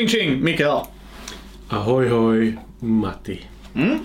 Tjing 0.00 0.08
tjing! 0.08 0.44
Micke 0.44 0.60
här. 0.60 0.86
Ahoy 1.68 2.08
hoj, 2.08 2.56
Matti. 2.78 3.40
Mm. 3.74 3.98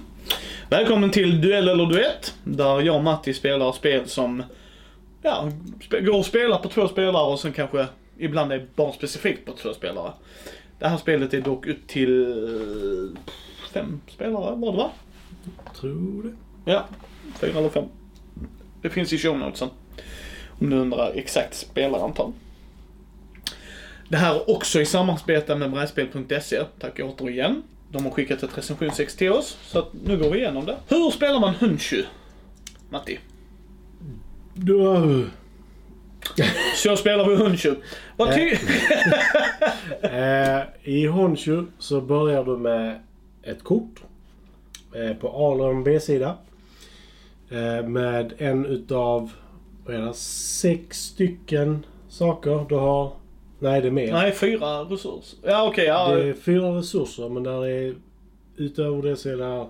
Välkommen 0.70 1.11
till 1.11 1.41
Duell 1.41 1.70
eller 1.70 1.86
Duett. 1.86 2.36
Där 2.43 2.82
jag 2.82 2.96
och 2.96 3.04
Matti 3.04 3.34
spelar 3.34 3.71
spel 3.71 4.07
som 4.07 4.43
ja, 5.21 5.52
går 6.02 6.20
att 6.20 6.25
spela 6.25 6.57
på 6.57 6.70
två 6.70 6.88
spelare 6.88 7.32
och 7.32 7.39
sen 7.39 7.54
kanske 7.54 7.88
ibland 8.18 8.52
är 8.52 8.68
bara 8.75 8.92
specifikt 8.92 9.46
på 9.46 9.52
två 9.52 9.73
spelare. 9.73 10.11
Det 10.79 10.88
här 10.88 10.97
spelet 10.97 11.34
är 11.34 11.42
dock 11.42 11.68
upp 11.68 11.88
till 11.88 12.36
fem 13.73 14.02
spelare 14.07 14.55
var 14.55 14.71
det 14.71 14.77
va? 14.77 14.91
Tror 15.80 16.23
det. 16.23 16.71
Ja, 16.71 16.86
fyra 17.39 17.60
eller 17.60 17.69
fem. 17.69 17.86
Det 18.82 18.89
finns 18.89 19.14
i 19.14 19.18
show 19.18 19.38
notesen. 19.38 19.69
Om 20.60 20.69
du 20.69 20.75
undrar 20.75 21.11
exakt 21.16 21.55
spelarantal. 21.55 22.32
Det 24.09 24.18
här 24.18 24.36
är 24.36 24.50
också 24.50 24.82
i 24.82 24.86
samarbete 24.86 25.55
med 25.55 25.71
brädspel.se. 25.71 26.63
Tack 26.79 27.00
återigen. 27.00 27.63
De 27.91 28.04
har 28.04 28.11
skickat 28.11 28.43
ett 28.43 28.57
recensionsex 28.57 29.15
till 29.15 29.32
oss. 29.32 29.57
Så 29.63 29.79
att 29.79 29.87
nu 30.05 30.18
går 30.18 30.29
vi 30.29 30.39
igenom 30.39 30.65
det. 30.65 30.77
Hur 30.87 31.11
spelar 31.11 31.39
man 31.39 31.55
Hunchu? 31.55 32.03
Matti. 32.89 33.19
Då, 34.53 35.03
Så 36.75 36.95
spelar 36.95 37.30
vi 37.30 37.36
Hunchu. 37.36 37.75
Vad 38.17 38.36
ty... 38.36 38.58
eh, 40.02 40.61
I 40.83 41.08
Honshu 41.08 41.66
så 41.80 42.02
börjar 42.02 42.44
du 42.45 42.58
med 42.58 42.99
ett 43.44 43.63
kort. 43.63 44.03
Eh, 44.95 45.13
på 45.13 45.31
A 45.33 45.53
eller 45.53 45.69
en 45.69 45.83
B-sida. 45.83 46.38
Eh, 47.49 47.88
med 47.88 48.33
en 48.38 48.65
utav 48.65 49.31
vad 49.85 49.95
är 49.95 50.02
det, 50.02 50.13
sex 50.13 50.97
stycken 50.97 51.85
saker 52.09 52.65
du 52.69 52.75
har. 52.75 53.13
Nej, 53.66 53.81
det 53.81 53.88
är 53.88 53.91
mer. 53.91 54.11
Nej, 54.13 54.31
fyra 54.31 54.80
resurser. 54.81 55.39
Ja, 55.44 55.67
okej. 55.67 55.85
ja. 55.85 56.16
Det 56.16 56.30
är 56.30 56.33
fyra 56.33 56.77
resurser 56.77 57.30
men 57.30 57.44
där 57.44 57.66
är 57.66 57.95
utöver 58.58 59.02
det 59.02 59.16
så 59.16 59.30
är 59.30 59.38
det 59.38 59.67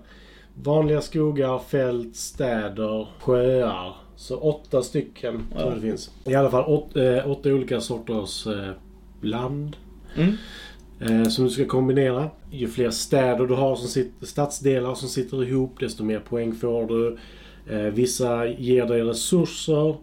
vanliga 0.64 1.02
skogar, 1.02 1.60
fält, 1.60 2.16
städer, 2.16 3.08
sjöar. 3.20 3.94
Så 4.16 4.38
åtta 4.38 4.82
stycken 4.82 5.34
tror 5.34 5.62
Ja. 5.62 5.66
jag 5.70 5.74
det 5.78 5.82
finns. 5.82 6.12
I 6.26 6.36
alla 6.36 6.50
fall 6.50 6.64
åt, 6.72 6.96
eh, 6.98 7.32
åtta 7.32 7.50
olika 7.50 7.82
sorters 7.82 8.48
eh, 8.48 8.70
land. 9.22 9.76
Mm. 10.16 10.34
Eh, 11.00 11.30
som 11.30 11.46
du 11.46 11.50
ska 11.52 11.66
kombinera. 11.66 12.30
Ju 12.52 12.68
fler 12.68 12.90
städer 12.90 13.46
du 13.48 13.54
har, 13.54 13.76
som 13.76 13.88
sitter, 13.88 14.26
stadsdelar 14.26 14.96
som 14.96 15.10
sitter 15.10 15.44
ihop, 15.44 15.80
desto 15.80 16.04
mer 16.04 16.20
poäng 16.20 16.54
får 16.56 16.86
du. 16.88 17.18
Vissa 17.92 18.48
ger 18.48 18.86
dig 18.86 19.02
resurser 19.02 19.96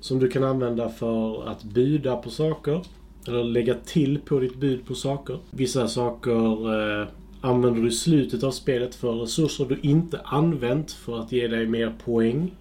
som 0.00 0.18
du 0.18 0.28
kan 0.30 0.44
använda 0.44 0.88
för 0.88 1.48
att 1.48 1.64
buda 1.64 2.16
på 2.16 2.30
saker. 2.30 2.80
Eller 3.28 3.44
lägga 3.44 3.74
till 3.74 4.18
på 4.18 4.40
ditt 4.40 4.56
bud 4.56 4.86
på 4.86 4.94
saker. 4.94 5.38
Vissa 5.50 5.88
saker 5.88 7.00
eh, 7.00 7.08
använder 7.40 7.82
du 7.82 7.88
i 7.88 7.92
slutet 7.92 8.42
av 8.42 8.50
spelet 8.50 8.94
för 8.94 9.12
resurser 9.12 9.64
du 9.64 9.78
inte 9.82 10.20
använt 10.24 10.92
för 10.92 11.20
att 11.20 11.32
ge 11.32 11.48
dig 11.48 11.66
mer 11.66 11.94
poäng. 12.04 12.54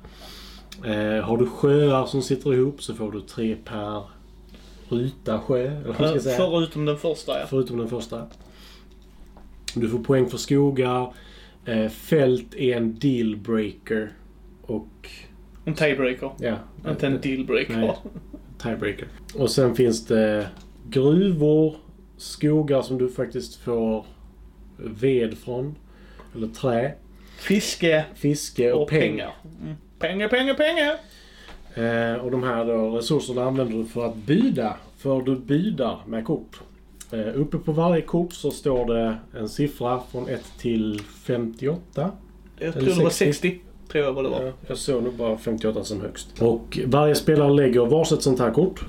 Eh, 0.86 1.24
har 1.24 1.38
du 1.38 1.46
sjöar 1.46 2.06
som 2.06 2.22
sitter 2.22 2.54
ihop 2.54 2.84
så 2.84 2.94
får 2.94 3.12
du 3.12 3.22
tre 3.22 3.56
per 3.56 4.04
ruta 4.90 5.40
sjö. 5.40 5.62
Eller 5.62 5.96
vad 6.00 6.10
ska 6.10 6.20
säga. 6.20 6.38
Förutom 6.38 6.86
den 6.86 6.98
första 6.98 7.40
ja. 7.40 7.46
Förutom 7.50 7.78
den 7.78 7.90
första. 7.90 8.26
Du 9.76 9.90
får 9.90 10.00
poäng 10.00 10.30
för 10.30 10.38
skogar. 10.38 11.14
Eh, 11.66 11.90
fält 11.90 12.56
är 12.56 12.78
en 12.78 13.00
dealbreaker. 13.00 14.12
Och... 14.62 15.10
En 15.66 15.74
tiebreaker. 15.74 16.32
Ja. 16.40 16.56
Inte 16.90 17.08
en 17.08 17.22
dealbreaker. 17.22 17.96
Tiebreaker. 18.58 19.08
Och 19.36 19.52
sen 19.52 19.76
finns 19.76 20.06
det 20.06 20.48
gruvor, 20.90 21.76
skogar 22.18 22.82
som 22.82 22.98
du 22.98 23.10
faktiskt 23.10 23.56
får 23.56 24.06
ved 24.78 25.38
från. 25.38 25.76
Eller 26.36 26.48
trä. 26.48 26.94
Fiske 27.38 28.06
Fiske 28.16 28.74
och, 28.74 28.82
och 28.82 28.90
pengar. 28.90 29.34
Pengar, 30.00 30.28
pengar, 30.28 30.54
pengar. 30.54 30.96
Eh, 31.74 32.26
och 32.26 32.32
de 32.32 32.44
här 32.44 32.66
då, 32.66 32.98
resurserna 32.98 33.44
använder 33.44 33.78
du 33.78 33.86
för 33.86 34.06
att 34.06 34.16
byda. 34.16 34.76
För 34.98 35.22
du 35.22 35.36
bydar 35.36 36.00
med 36.08 36.26
kort. 36.26 36.62
Eh, 37.12 37.42
uppe 37.42 37.58
på 37.58 37.72
varje 37.72 38.02
kort 38.02 38.34
så 38.34 38.52
står 38.52 38.94
det 38.94 39.18
en 39.40 39.50
siffra 39.50 40.02
från 40.12 40.30
1 40.30 40.44
till 40.60 41.02
58. 41.24 42.12
Jag 42.60 42.74
tror 42.74 42.84
det 42.84 43.04
var 43.04 43.10
60. 43.10 43.60
60. 43.86 43.92
Tror 43.92 44.04
jag 44.06 44.14
vad 44.14 44.24
det 44.26 44.30
var. 44.30 44.42
Ja, 44.44 44.52
jag 44.68 44.78
såg 44.78 45.04
nog 45.04 45.14
bara 45.14 45.38
58 45.38 45.84
som 45.84 46.02
högst. 46.02 46.42
Och 46.42 46.80
varje 46.86 47.16
spelare 47.16 47.54
lägger 47.54 47.86
varsitt 47.86 48.22
sånt 48.22 48.40
här 48.40 48.52
kort. 48.52 48.86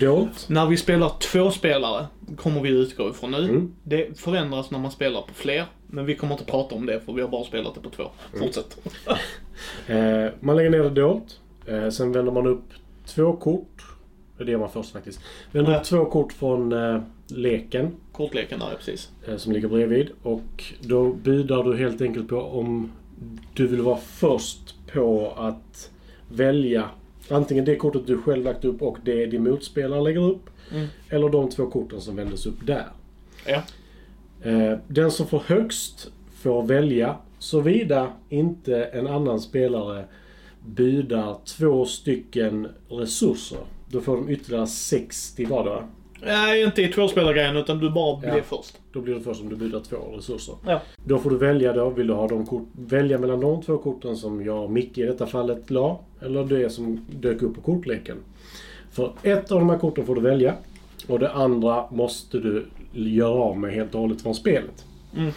Dolt. 0.00 0.46
När 0.48 0.66
vi 0.66 0.76
spelar 0.76 1.12
två 1.20 1.50
spelare, 1.50 2.06
kommer 2.36 2.60
vi 2.60 2.68
utgå 2.68 3.10
ifrån 3.10 3.30
nu. 3.30 3.38
Mm. 3.38 3.72
Det 3.82 4.18
förändras 4.18 4.70
när 4.70 4.78
man 4.78 4.90
spelar 4.90 5.22
på 5.22 5.34
fler. 5.34 5.64
Men 5.86 6.06
vi 6.06 6.14
kommer 6.16 6.32
inte 6.34 6.44
prata 6.44 6.74
om 6.74 6.86
det 6.86 7.00
för 7.00 7.12
vi 7.12 7.20
har 7.22 7.28
bara 7.28 7.44
spelat 7.44 7.74
det 7.74 7.80
på 7.80 7.90
två. 7.90 8.02
Mm. 8.34 8.46
Fortsätt. 8.46 8.78
Eh, 9.86 10.26
man 10.40 10.56
lägger 10.56 10.70
ner 10.70 10.78
det 10.78 10.90
dolt. 10.90 11.40
Eh, 11.66 11.88
sen 11.88 12.12
vänder 12.12 12.32
man 12.32 12.46
upp 12.46 12.64
två 13.06 13.32
kort. 13.36 13.82
Det 14.38 14.50
gör 14.50 14.58
man 14.58 14.70
först 14.70 14.92
faktiskt. 14.92 15.20
Vänder 15.52 15.72
Ja. 15.72 15.78
upp 15.78 15.84
två 15.84 16.04
kort 16.04 16.32
från 16.32 16.72
eh, 16.72 17.00
leken. 17.28 17.90
Kortleken 18.12 18.58
där, 18.58 18.66
ja, 18.70 18.76
precis. 18.78 19.10
eh, 19.28 19.36
som 19.36 19.52
ligger 19.52 19.68
bredvid. 19.68 20.08
Och 20.22 20.64
då 20.80 21.12
bidrar 21.12 21.64
du 21.64 21.76
helt 21.76 22.00
enkelt 22.00 22.28
på 22.28 22.36
om 22.40 22.92
du 23.54 23.66
vill 23.66 23.82
vara 23.82 23.96
först 23.96 24.74
på 24.92 25.32
att 25.36 25.90
välja 26.28 26.90
antingen 27.28 27.64
det 27.64 27.76
kortet 27.76 28.06
du 28.06 28.18
själv 28.18 28.44
lagt 28.44 28.64
upp 28.64 28.82
och 28.82 28.98
det 29.04 29.26
din 29.26 29.44
motspelare 29.44 30.02
lägger 30.02 30.20
upp. 30.20 30.50
Mm. 30.72 30.86
Eller 31.10 31.28
de 31.28 31.50
två 31.50 31.66
korten 31.66 32.00
som 32.00 32.16
vändes 32.16 32.46
upp 32.46 32.66
där. 32.66 32.86
Ja. 33.46 33.62
Eh, 34.50 34.78
Den 34.88 35.10
som 35.10 35.26
får 35.26 35.42
högst 35.46 36.10
får 36.34 36.62
välja 36.62 37.16
såvida 37.38 38.12
inte 38.28 38.84
en 38.84 39.06
annan 39.06 39.40
spelare 39.40 40.04
bydar 40.66 41.38
två 41.44 41.84
stycken 41.84 42.68
resurser. 42.88 43.58
Då 43.90 44.00
får 44.00 44.16
de 44.16 44.30
ytterligare 44.30 44.66
60 44.66 45.44
vardera. 45.44 45.88
Nej, 46.22 46.64
inte 46.64 46.82
i 46.82 46.88
tvåspelargrejen 46.88 47.56
utan 47.56 47.78
du 47.78 47.90
bara 47.90 48.16
blev 48.16 48.42
först. 48.42 48.76
Då 48.92 49.00
blir 49.00 49.14
det 49.14 49.20
först 49.20 49.42
om 49.42 49.48
du 49.48 49.56
bydar 49.56 49.80
två 49.80 49.96
resurser. 50.16 50.54
Ja. 50.66 50.80
Då 51.04 51.18
får 51.18 51.30
du 51.30 51.38
välja 51.38 51.72
då. 51.72 51.90
Vill 51.90 52.06
du 52.06 52.12
ha 52.12 52.28
de 52.28 52.46
kort, 52.46 52.68
välja 52.72 53.18
mellan 53.18 53.40
de 53.40 53.62
två 53.62 53.78
korten 53.78 54.16
som 54.16 54.44
jag 54.44 54.64
och 54.64 54.70
Micke 54.70 54.98
i 54.98 55.02
detta 55.02 55.26
fallet 55.26 55.70
la. 55.70 56.00
Eller 56.20 56.44
det 56.44 56.70
som 56.70 57.00
dök 57.20 57.42
upp 57.42 57.54
på 57.54 57.60
kortleken. 57.60 58.16
För 58.90 59.12
ett 59.22 59.52
av 59.52 59.58
de 59.58 59.70
här 59.70 59.78
korten 59.78 60.06
får 60.06 60.14
du 60.14 60.20
välja. 60.20 60.54
Och 61.08 61.18
det 61.18 61.32
andra 61.32 61.84
måste 61.90 62.38
du 62.38 62.66
göra 62.92 63.42
av 63.42 63.58
med 63.58 63.72
helt 63.74 63.94
och 63.94 64.00
hållet 64.00 64.22
från 64.22 64.34
spelet. 64.34 64.84
Mm. 65.16 65.32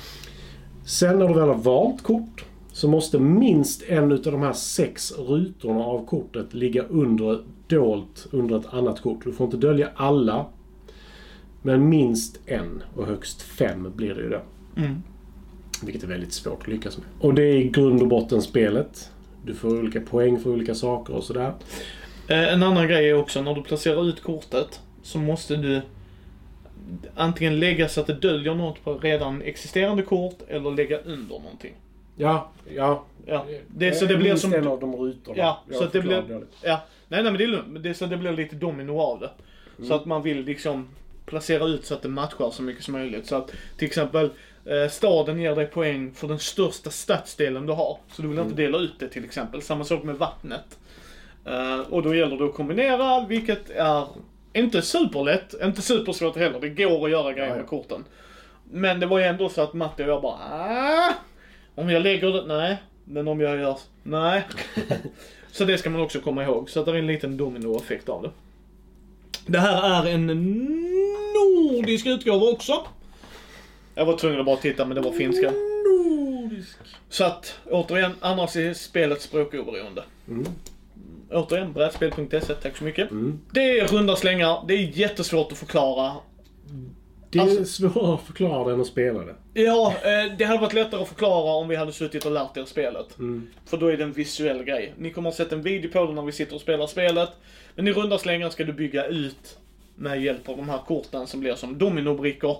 Sen 0.85 1.19
när 1.19 1.27
du 1.27 1.33
väl 1.33 1.47
har 1.47 1.55
valt 1.55 2.03
kort 2.03 2.45
så 2.71 2.87
måste 2.87 3.19
minst 3.19 3.83
en 3.87 4.11
utav 4.11 4.33
de 4.33 4.41
här 4.41 4.53
sex 4.53 5.13
rutorna 5.17 5.83
av 5.83 6.05
kortet 6.05 6.53
ligga 6.53 6.83
under, 6.83 7.39
dolt 7.67 8.27
under 8.31 8.59
ett 8.59 8.73
annat 8.73 9.01
kort. 9.01 9.23
Du 9.23 9.31
får 9.31 9.45
inte 9.45 9.57
dölja 9.57 9.89
alla. 9.95 10.45
Men 11.61 11.89
minst 11.89 12.39
en 12.45 12.83
och 12.95 13.05
högst 13.07 13.41
fem 13.41 13.91
blir 13.95 14.13
det 14.15 14.21
ju 14.21 14.29
då. 14.29 14.41
Mm. 14.77 15.03
Vilket 15.83 16.03
är 16.03 16.07
väldigt 16.07 16.33
svårt 16.33 16.61
att 16.61 16.67
lyckas 16.67 16.97
med. 16.97 17.07
Och 17.19 17.33
det 17.33 17.41
är 17.43 17.55
i 17.55 17.63
grund 17.69 18.01
och 18.01 18.07
botten 18.07 18.41
spelet. 18.41 19.11
Du 19.45 19.53
får 19.53 19.79
olika 19.79 20.01
poäng 20.01 20.39
för 20.39 20.49
olika 20.49 20.75
saker 20.75 21.13
och 21.15 21.23
sådär. 21.23 21.53
Eh, 22.27 22.53
En 22.53 22.63
annan 22.63 22.87
grej 22.87 23.09
är 23.09 23.13
också 23.13 23.41
när 23.41 23.53
du 23.53 23.61
placerar 23.63 24.09
ut 24.09 24.23
kortet 24.23 24.81
så 25.01 25.17
måste 25.17 25.55
du 25.55 25.81
antingen 27.15 27.59
lägga 27.59 27.89
så 27.89 28.01
att 28.01 28.07
det 28.07 28.13
döljer 28.13 28.55
något 28.55 28.83
på 28.83 28.93
redan 28.97 29.41
existerande 29.41 30.03
kort 30.03 30.37
eller 30.47 30.71
lägga 30.71 30.97
under 30.99 31.39
någonting. 31.39 31.73
Ja, 32.15 32.49
ja. 32.75 33.05
Ja, 33.25 33.45
det, 33.67 33.93
så 33.93 34.05
det 34.05 34.15
blir 34.15 34.29
Minst 34.29 34.41
som... 34.43 34.53
en 34.53 34.67
av 34.67 34.79
de 34.79 34.95
rutorna. 34.95 35.37
Ja, 35.37 35.63
Jag 35.67 35.77
så 35.77 35.83
att 35.83 35.91
det 35.93 36.01
blir- 36.01 36.21
dåligt. 36.21 36.55
Ja, 36.63 36.81
nej, 37.07 37.23
nej 37.23 37.31
men 37.31 37.37
det 37.37 37.43
är 37.43 37.47
lugnt. 37.47 37.83
Det 37.83 37.89
är 37.89 37.93
så 37.93 38.03
att 38.03 38.11
det 38.11 38.17
blir 38.17 38.31
lite 38.31 38.55
domino 38.55 38.99
av 38.99 39.19
det. 39.19 39.29
Så 39.87 39.93
att 39.93 40.05
man 40.05 40.23
vill 40.23 40.43
liksom 40.45 40.87
placera 41.29 41.65
ut 41.65 41.85
så 41.85 41.93
att 41.93 42.01
det 42.01 42.09
matchar 42.09 42.51
så 42.51 42.63
mycket 42.63 42.83
som 42.83 42.91
möjligt. 42.91 43.27
Så 43.27 43.35
att 43.35 43.51
till 43.77 43.87
exempel 43.87 44.29
eh, 44.65 44.89
staden 44.89 45.39
ger 45.39 45.55
dig 45.55 45.65
poäng 45.65 46.13
för 46.13 46.27
den 46.27 46.39
största 46.39 46.89
stadsdelen 46.89 47.65
du 47.65 47.73
har. 47.73 47.97
Så 48.11 48.21
du 48.21 48.27
vill 48.27 48.39
inte 48.39 48.55
dela 48.55 48.77
ut 48.77 48.99
det 48.99 49.07
till 49.07 49.25
exempel. 49.25 49.61
Samma 49.61 49.83
sak 49.83 50.03
med 50.03 50.15
vattnet. 50.15 50.77
Eh, 51.45 51.79
och 51.79 52.03
då 52.03 52.15
gäller 52.15 52.37
det 52.37 52.45
att 52.45 52.53
kombinera, 52.53 53.25
vilket 53.25 53.69
är 53.69 54.07
inte 54.53 54.81
superlätt, 54.81 55.55
inte 55.63 55.81
supersvårt 55.81 56.35
heller. 56.35 56.59
Det 56.59 56.69
går 56.69 57.05
att 57.05 57.11
göra 57.11 57.33
grejer 57.33 57.55
med 57.55 57.67
korten. 57.67 58.05
Men 58.71 58.99
det 58.99 59.05
var 59.05 59.19
ju 59.19 59.25
ändå 59.25 59.49
så 59.49 59.61
att 59.61 59.73
Matte 59.73 60.03
och 60.03 60.09
jag 60.09 60.21
bara 60.21 60.33
ah, 60.33 61.13
Om 61.75 61.89
jag 61.89 62.03
lägger 62.03 62.31
det, 62.31 62.45
nej. 62.45 62.77
Men 63.03 63.27
om 63.27 63.39
jag 63.41 63.59
gör, 63.59 63.77
nej. 64.03 64.43
så 65.51 65.65
det 65.65 65.77
ska 65.77 65.89
man 65.89 66.01
också 66.01 66.19
komma 66.19 66.43
ihåg. 66.43 66.69
Så 66.69 66.79
att 66.79 66.85
det 66.85 66.91
är 66.91 66.95
en 66.95 67.07
liten 67.07 67.37
dominoeffekt 67.37 68.09
av 68.09 68.21
det. 68.23 68.31
Det 69.45 69.59
här 69.59 70.05
är 70.05 70.13
en 70.13 70.29
nordisk 71.79 72.05
utgåva 72.05 72.45
också. 72.45 72.85
Jag 73.95 74.05
var 74.05 74.17
tvungen 74.17 74.39
att 74.39 74.45
bara 74.45 74.57
titta 74.57 74.85
men 74.85 74.95
det 74.95 75.01
var 75.01 75.11
finska. 75.11 75.51
Nordisk. 75.51 76.77
Så 77.09 77.23
att 77.23 77.59
återigen, 77.69 78.11
annars 78.19 78.55
är 78.55 78.73
spelet 78.73 79.21
språkoberoende. 79.21 80.03
Mm. 80.27 80.45
Återigen, 81.31 81.73
brädspel.se, 81.73 82.53
tack 82.53 82.77
så 82.77 82.83
mycket. 82.83 83.11
Mm. 83.11 83.39
Det 83.51 83.79
är 83.79 83.87
runda 83.87 84.15
slängar, 84.15 84.63
det 84.67 84.73
är 84.73 84.77
jättesvårt 84.97 85.51
att 85.51 85.57
förklara 85.57 86.13
Det 87.29 87.39
är 87.39 87.43
Alltså- 87.43 87.65
svårare 87.65 88.13
att 88.13 88.21
förklara 88.21 88.67
det 88.67 88.73
än 88.73 88.81
att 88.81 88.87
spela 88.87 89.19
det. 89.19 89.35
Ja, 89.53 89.93
eh, 90.03 90.37
det 90.37 90.43
hade 90.45 90.59
varit 90.61 90.73
lättare 90.73 91.01
att 91.01 91.07
förklara 91.07 91.53
om 91.53 91.67
vi 91.67 91.75
hade 91.75 91.91
suttit 91.93 92.25
och 92.25 92.31
lärt 92.31 92.57
er 92.57 92.65
spelet. 92.65 93.17
Mm. 93.19 93.47
För 93.65 93.77
då 93.77 93.87
är 93.87 93.97
det 93.97 94.03
en 94.03 94.11
visuell 94.13 94.63
grej. 94.63 94.93
Ni 94.97 95.11
kommer 95.11 95.29
att 95.29 95.37
ha 95.37 95.45
sett 95.45 95.53
en 95.53 95.61
video 95.61 95.91
på 95.91 96.05
det 96.05 96.13
när 96.13 96.21
vi 96.21 96.31
sitter 96.31 96.55
och 96.55 96.61
spelar 96.61 96.87
spelet. 96.87 97.29
Men 97.75 97.87
i 97.87 97.91
runda 97.93 98.17
slängar 98.17 98.49
ska 98.49 98.63
du 98.63 98.73
bygga 98.73 99.05
ut 99.05 99.58
med 99.99 100.23
hjälp 100.23 100.49
av 100.49 100.57
de 100.57 100.69
här 100.69 100.79
korten 100.87 101.27
som 101.27 101.39
blir 101.39 101.55
som 101.55 101.77
dominobrickor. 101.77 102.57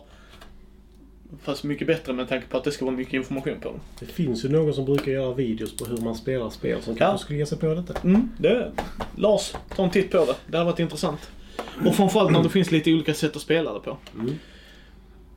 Fast 1.43 1.63
mycket 1.63 1.87
bättre 1.87 2.13
med 2.13 2.29
tanke 2.29 2.47
på 2.47 2.57
att 2.57 2.63
det 2.63 2.71
ska 2.71 2.85
vara 2.85 2.95
mycket 2.95 3.13
information 3.13 3.59
på 3.61 3.69
dem. 3.69 3.79
Det 3.99 4.05
finns 4.05 4.45
ju 4.45 4.49
någon 4.49 4.73
som 4.73 4.85
brukar 4.85 5.11
göra 5.11 5.33
videos 5.33 5.77
på 5.77 5.85
hur 5.85 5.97
man 5.97 6.15
spelar 6.15 6.49
spel 6.49 6.81
som 6.81 6.93
Ja. 6.93 6.97
kanske 7.05 7.23
skulle 7.23 7.39
ge 7.39 7.45
sig 7.45 7.57
på 7.57 7.73
detta. 7.73 7.99
Mm, 8.03 8.31
det... 8.39 8.71
Lars, 9.17 9.53
ta 9.75 9.83
en 9.83 9.89
titt 9.89 10.11
på 10.11 10.25
det. 10.25 10.35
Det 10.47 10.57
hade 10.57 10.69
varit 10.71 10.79
intressant. 10.79 11.29
Och 11.85 11.95
framförallt 11.95 12.31
när 12.31 12.43
det 12.43 12.49
finns 12.49 12.71
lite 12.71 12.93
olika 12.93 13.13
sätt 13.13 13.35
att 13.35 13.41
spela 13.41 13.73
det 13.73 13.79
på. 13.79 13.97
Mm. 14.13 14.35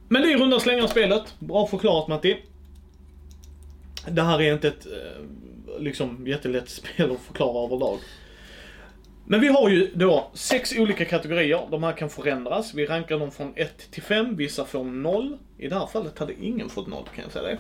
Men 0.09 0.23
det 0.23 0.33
är 0.33 0.39
runda 0.39 0.61
slängar 0.61 0.87
spelet. 0.87 1.35
Bra 1.39 1.67
förklarat 1.67 2.09
Matti. 2.09 2.37
Det 4.09 4.23
här 4.23 4.41
är 4.43 4.53
inte 4.55 4.69
ett 4.69 4.87
eh, 4.87 5.81
liksom 5.83 6.27
jättelätt 6.27 6.69
spel 6.71 7.11
att 7.11 7.21
förklara 7.21 7.67
överlag. 7.67 7.99
Men 9.25 9.41
vi 9.41 9.49
har 9.49 9.69
ju 9.69 9.91
då 9.95 10.31
sex 10.35 10.73
olika 10.79 11.05
kategorier. 11.05 11.67
De 11.71 11.83
här 11.83 11.93
kan 11.93 12.11
förändras. 12.11 12.75
Vi 12.75 12.87
rankar 12.87 13.19
dem 13.19 13.31
från 13.31 13.53
1 13.57 13.91
till 13.91 14.03
5. 14.03 14.37
Vissa 14.37 14.65
får 14.65 14.85
0. 14.85 15.39
I 15.59 15.69
det 15.69 15.75
här 15.75 15.87
fallet 15.87 16.19
hade 16.19 16.45
ingen 16.45 16.69
fått 16.69 16.87
0 16.87 17.05
kan 17.15 17.25
jag 17.25 17.33
säga 17.33 17.45
det. 17.45 17.59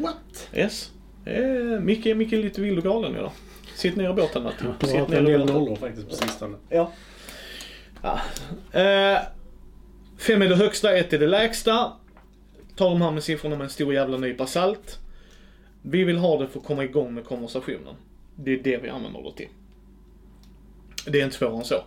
What? 0.00 0.48
Yes. 0.54 0.90
Eh, 1.24 1.80
Micke, 1.80 2.16
Micke 2.16 2.32
är 2.32 2.42
lite 2.42 2.60
vild 2.60 2.78
och 2.78 2.84
galen 2.84 3.16
idag. 3.16 3.32
Sitt 3.74 3.96
ner 3.96 4.10
i 4.10 4.12
båten 4.12 4.42
Matti. 4.42 4.64
Har 4.64 4.86
Sitt 4.86 5.08
ner 5.08 5.30
i 5.30 5.38
båten. 5.38 5.54
nollor 5.54 5.76
faktiskt 5.76 6.08
på 6.08 6.14
sistone. 6.14 6.56
Ja. 6.68 6.92
ja. 8.02 8.20
Eh, 8.80 9.18
fem 10.18 10.42
är 10.42 10.48
det 10.48 10.56
högsta, 10.56 10.96
ett 10.96 11.12
är 11.12 11.18
det 11.18 11.26
lägsta. 11.26 11.92
Ta 12.76 12.88
de 12.90 13.02
här 13.02 13.10
med 13.10 13.22
siffrorna 13.22 13.56
med 13.56 13.64
en 13.64 13.70
stor 13.70 13.94
jävla 13.94 14.16
nypa 14.16 14.46
salt. 14.46 14.98
Vi 15.82 16.04
vill 16.04 16.18
ha 16.18 16.38
det 16.38 16.48
för 16.48 16.60
att 16.60 16.66
komma 16.66 16.84
igång 16.84 17.14
med 17.14 17.24
konversationen. 17.24 17.94
Det 18.34 18.52
är 18.52 18.58
det 18.62 18.76
vi 18.76 18.88
använder 18.88 19.22
det 19.22 19.36
till. 19.36 19.48
Det 21.06 21.20
är 21.20 21.24
inte 21.24 21.36
svårare 21.36 21.56
än 21.56 21.64
så. 21.64 21.84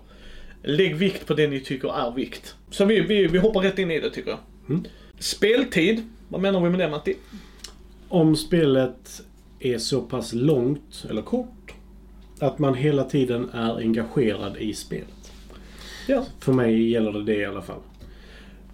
Lägg 0.64 0.96
vikt 0.96 1.28
på 1.28 1.34
det 1.34 1.48
ni 1.48 1.60
tycker 1.60 2.08
är 2.08 2.12
vikt. 2.12 2.56
Så 2.70 2.86
vi, 2.86 3.02
vi, 3.02 3.28
vi 3.28 3.38
hoppar 3.38 3.62
rätt 3.62 3.80
in 3.80 3.92
i 3.92 4.00
det 4.00 4.10
tycker 4.10 4.30
jag. 4.30 4.40
Mm. 4.70 4.84
Speltid, 5.20 6.02
vad 6.28 6.42
menar 6.42 6.60
vi 6.60 6.70
med 6.70 6.80
det 6.80 6.90
Matti? 6.90 7.16
Om 8.10 8.36
spelet 8.36 9.22
är 9.60 9.78
så 9.78 10.02
pass 10.02 10.34
långt 10.34 11.06
eller 11.10 11.22
kort 11.22 11.74
att 12.40 12.60
man 12.60 12.74
hela 12.74 13.04
tiden 13.04 13.50
är 13.54 13.78
engagerad 13.78 14.58
i 14.58 14.74
spelet. 14.74 15.32
Ja. 16.08 16.26
För 16.40 16.54
mig 16.54 16.90
gäller 16.90 17.12
det 17.12 17.24
det 17.24 17.36
i 17.36 17.46
alla 17.46 17.62
fall. 17.62 17.80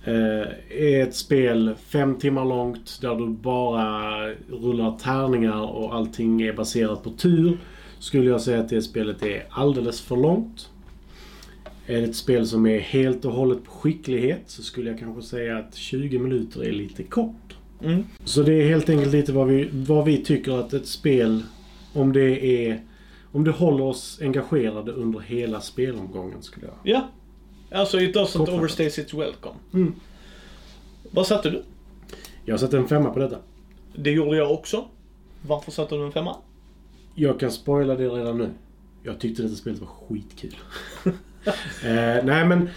Eh, 0.04 0.48
är 0.70 1.04
ett 1.04 1.16
spel 1.16 1.76
fem 1.88 2.16
timmar 2.16 2.46
långt 2.46 3.02
där 3.02 3.16
du 3.16 3.28
bara 3.28 4.28
rullar 4.50 4.98
tärningar 4.98 5.62
och 5.62 5.96
allting 5.96 6.42
är 6.42 6.54
baserat 6.54 7.04
på 7.04 7.10
tur 7.10 7.58
skulle 8.00 8.30
jag 8.30 8.42
säga 8.42 8.60
att 8.60 8.70
det 8.70 8.82
spelet 8.82 9.24
är 9.24 9.46
alldeles 9.50 10.02
för 10.02 10.16
långt. 10.16 10.70
Är 11.88 12.02
det 12.02 12.08
ett 12.08 12.16
spel 12.16 12.48
som 12.48 12.66
är 12.66 12.80
helt 12.80 13.26
och 13.26 13.32
hållet 13.32 13.64
på 13.64 13.72
skicklighet 13.72 14.42
så 14.46 14.64
skulle 14.64 14.90
jag 14.90 15.00
kanske 15.00 15.22
säga 15.22 15.58
att 15.58 15.76
20 15.76 16.20
minuter 16.20 16.64
är 16.64 16.72
lite 16.72 17.04
kort. 17.04 17.56
Mm. 17.84 18.04
Så 18.24 18.44
det 18.44 18.54
är 18.54 18.70
helt 18.70 18.90
enkelt 18.90 19.12
lite 19.12 19.34
vad 19.34 19.48
vi, 19.48 19.70
vad 19.72 20.06
vi 20.06 20.18
tycker 20.18 20.60
att 20.60 20.74
ett 20.74 20.88
spel, 20.88 21.44
om 21.94 22.14
det 22.14 22.46
är... 22.68 22.84
Om 23.32 23.44
det 23.44 23.52
håller 23.52 23.84
oss 23.84 24.20
engagerade 24.22 24.92
under 24.92 25.20
hela 25.20 25.62
spelomgången 25.62 26.44
skulle 26.44 26.66
jag... 26.66 26.76
Ja. 26.84 27.08
Alltså 27.72 28.00
it 28.00 28.16
doesn't 28.16 28.38
Kortfattat. 28.38 28.50
overstay 28.50 28.86
its 28.88 29.14
welcome. 29.14 29.56
Mm. 29.74 29.94
Vad 31.12 31.28
satte 31.28 31.50
du? 31.50 31.64
Jag 32.46 32.60
sätter 32.60 32.78
en 32.78 32.88
femma 32.88 33.10
på 33.10 33.20
detta. 33.20 33.38
Det 33.96 34.12
gjorde 34.12 34.38
jag 34.38 34.52
också. 34.52 34.86
Varför 35.48 35.72
satte 35.72 35.96
du 35.96 36.06
en 36.06 36.12
femma? 36.12 36.36
Jag 37.20 37.40
kan 37.40 37.52
spoila 37.52 37.96
det 37.96 38.08
redan 38.08 38.38
nu. 38.38 38.50
Jag 39.04 39.20
tyckte 39.20 39.42
detta 39.42 39.56
spelet 39.56 39.80
var 39.80 39.88
skitkul. 39.88 40.56
eh, 41.84 42.24
nej 42.24 42.46
men, 42.46 42.70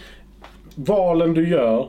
valen 0.75 1.35
du 1.35 1.49
gör. 1.49 1.89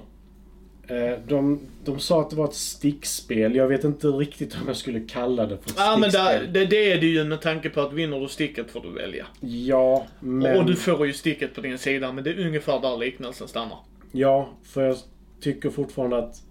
Eh, 0.88 1.20
de, 1.28 1.60
de 1.84 2.00
sa 2.00 2.22
att 2.22 2.30
det 2.30 2.36
var 2.36 2.46
ett 2.46 2.54
stickspel. 2.54 3.56
Jag 3.56 3.68
vet 3.68 3.84
inte 3.84 4.08
riktigt 4.08 4.56
om 4.56 4.68
jag 4.68 4.76
skulle 4.76 5.00
kalla 5.00 5.46
det 5.46 5.58
för 5.58 5.70
ett 5.70 5.76
Ja 5.78 5.98
men 5.98 6.12
stickspel. 6.12 6.54
där, 6.54 6.60
det, 6.60 6.66
det 6.66 6.92
är 6.92 7.00
det 7.00 7.08
ju 7.08 7.24
med 7.24 7.42
tanke 7.42 7.70
på 7.70 7.82
att 7.82 7.94
vinner 7.94 8.20
du 8.20 8.28
sticket 8.28 8.72
får 8.72 8.82
du 8.82 8.92
välja. 8.92 9.26
Ja, 9.40 10.08
men... 10.20 10.58
Och 10.58 10.66
du 10.66 10.76
får 10.76 11.08
ju 11.08 11.14
sticket 11.14 11.56
på 11.56 11.62
din 11.62 11.78
sida 11.78 12.12
men 12.12 12.24
det 12.24 12.30
är 12.30 12.48
ungefär 12.48 12.80
där 12.80 12.98
liknelsen 12.98 13.48
stannar. 13.48 13.78
Ja, 14.12 14.50
för 14.64 14.82
jag 14.82 14.98
tycker 15.40 15.70
fortfarande 15.70 16.18
att 16.18 16.42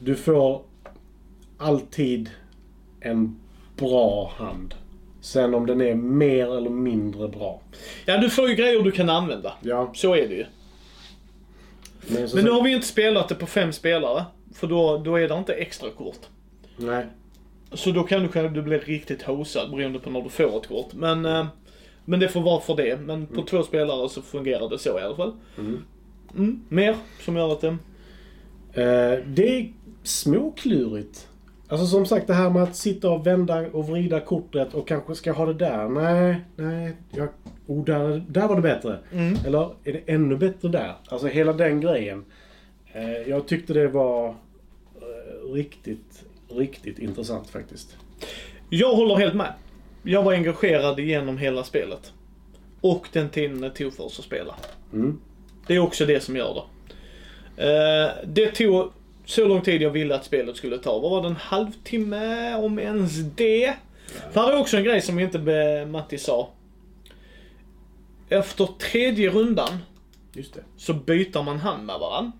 du 0.00 0.14
får 0.14 0.62
alltid 1.58 2.30
en 3.00 3.40
bra 3.76 4.32
hand. 4.36 4.74
Sen 5.28 5.54
om 5.54 5.66
den 5.66 5.80
är 5.80 5.94
mer 5.94 6.56
eller 6.56 6.70
mindre 6.70 7.28
bra. 7.28 7.60
Ja 8.06 8.18
du 8.18 8.30
får 8.30 8.48
ju 8.48 8.54
grejer 8.54 8.82
du 8.82 8.90
kan 8.90 9.10
använda. 9.10 9.52
Ja, 9.62 9.92
Så 9.94 10.14
är 10.14 10.28
det 10.28 10.34
ju. 10.34 10.46
men, 12.06 12.28
Men 12.34 12.44
nu 12.44 12.50
har 12.50 12.62
vi 12.62 12.72
inte 12.72 12.86
spelat 12.86 13.28
det 13.28 13.34
på 13.34 13.46
fem 13.46 13.72
spelare. 13.72 14.24
För 14.54 14.66
då, 14.66 14.98
då 14.98 15.16
är 15.16 15.28
det 15.28 15.34
inte 15.34 15.54
extra 15.54 15.90
kort. 15.90 16.18
Nej. 16.76 17.06
Så 17.72 17.90
då 17.90 18.02
kan 18.02 18.22
du 18.22 18.48
du 18.48 18.62
bli 18.62 18.78
riktigt 18.78 19.22
hosad 19.22 19.70
beroende 19.70 19.98
på 19.98 20.10
när 20.10 20.22
du 20.22 20.28
får 20.28 20.56
ett 20.60 20.68
kort. 20.68 20.92
Men, 20.94 21.26
eh, 21.26 21.46
men 22.04 22.20
det 22.20 22.28
får 22.28 22.40
vara 22.40 22.60
för 22.60 22.76
det. 22.76 23.00
Men 23.00 23.26
på 23.26 23.42
två 23.42 23.62
spelare 23.62 24.08
så 24.08 24.22
fungerar 24.22 24.68
det 24.68 24.78
så 24.78 24.98
i 24.98 25.02
alla 25.02 25.16
fall. 25.16 25.32
Mm. 25.58 25.84
Mm, 26.36 26.64
mer 26.68 26.96
som 27.24 27.36
gör 27.36 27.52
att 27.52 27.60
det... 27.60 27.76
Eh, 28.82 29.24
det 29.26 29.58
är 29.58 29.72
småklurigt. 30.02 31.27
Alltså 31.68 31.86
som 31.86 32.06
sagt 32.06 32.26
det 32.26 32.34
här 32.34 32.50
med 32.50 32.62
att 32.62 32.76
sitta 32.76 33.10
och 33.10 33.26
vända 33.26 33.66
och 33.72 33.86
vrida 33.86 34.20
kortet 34.20 34.74
och 34.74 34.88
kanske 34.88 35.14
ska 35.14 35.32
ha 35.32 35.46
det 35.46 35.54
där. 35.54 35.88
Nej, 35.88 36.40
nej. 36.56 36.96
Jag, 37.10 37.28
oh, 37.66 37.84
där, 37.84 38.24
där 38.28 38.48
var 38.48 38.56
det 38.56 38.62
bättre. 38.62 38.98
Mm. 39.12 39.36
Eller 39.46 39.70
är 39.84 39.92
det 39.92 40.02
ännu 40.06 40.36
bättre 40.36 40.68
där? 40.68 40.94
Alltså 41.08 41.26
hela 41.26 41.52
den 41.52 41.80
grejen. 41.80 42.24
Eh, 42.92 43.12
jag 43.12 43.48
tyckte 43.48 43.72
det 43.72 43.88
var 43.88 44.28
eh, 44.28 45.52
riktigt, 45.52 46.24
riktigt 46.48 46.98
intressant 46.98 47.50
faktiskt. 47.50 47.96
Jag 48.70 48.94
håller 48.94 49.16
helt 49.16 49.34
med. 49.34 49.52
Jag 50.02 50.22
var 50.22 50.32
engagerad 50.32 51.00
genom 51.00 51.38
hela 51.38 51.64
spelet. 51.64 52.12
Och 52.80 53.08
den 53.12 53.28
tiden 53.28 53.60
det 53.60 53.70
tog 53.70 53.94
för 53.94 54.04
oss 54.04 54.18
att 54.18 54.24
spela. 54.24 54.54
Mm. 54.92 55.20
Det 55.66 55.74
är 55.74 55.78
också 55.78 56.06
det 56.06 56.20
som 56.20 56.36
gör 56.36 56.54
det. 56.54 56.62
Eh, 57.64 58.10
det 58.24 58.46
tog 58.46 58.92
så 59.28 59.44
lång 59.48 59.60
tid 59.60 59.82
jag 59.82 59.90
ville 59.90 60.14
att 60.14 60.24
spelet 60.24 60.56
skulle 60.56 60.78
ta. 60.78 60.98
Vad 60.98 61.10
var 61.10 61.22
det? 61.22 61.28
En 61.28 61.36
halvtimme? 61.36 62.54
Om 62.54 62.78
ens 62.78 63.16
det? 63.18 63.74
För 64.32 64.40
här 64.40 64.52
är 64.52 64.58
också 64.58 64.76
en 64.76 64.84
grej 64.84 65.00
som 65.02 65.18
inte 65.18 65.86
Matti 65.90 66.18
sa. 66.18 66.48
Efter 68.28 68.66
tredje 68.66 69.30
rundan 69.30 69.78
Just 70.32 70.54
det. 70.54 70.60
så 70.76 70.94
byter 70.94 71.42
man 71.42 71.58
hand 71.58 71.86
med 71.86 71.98
varandra. 71.98 72.32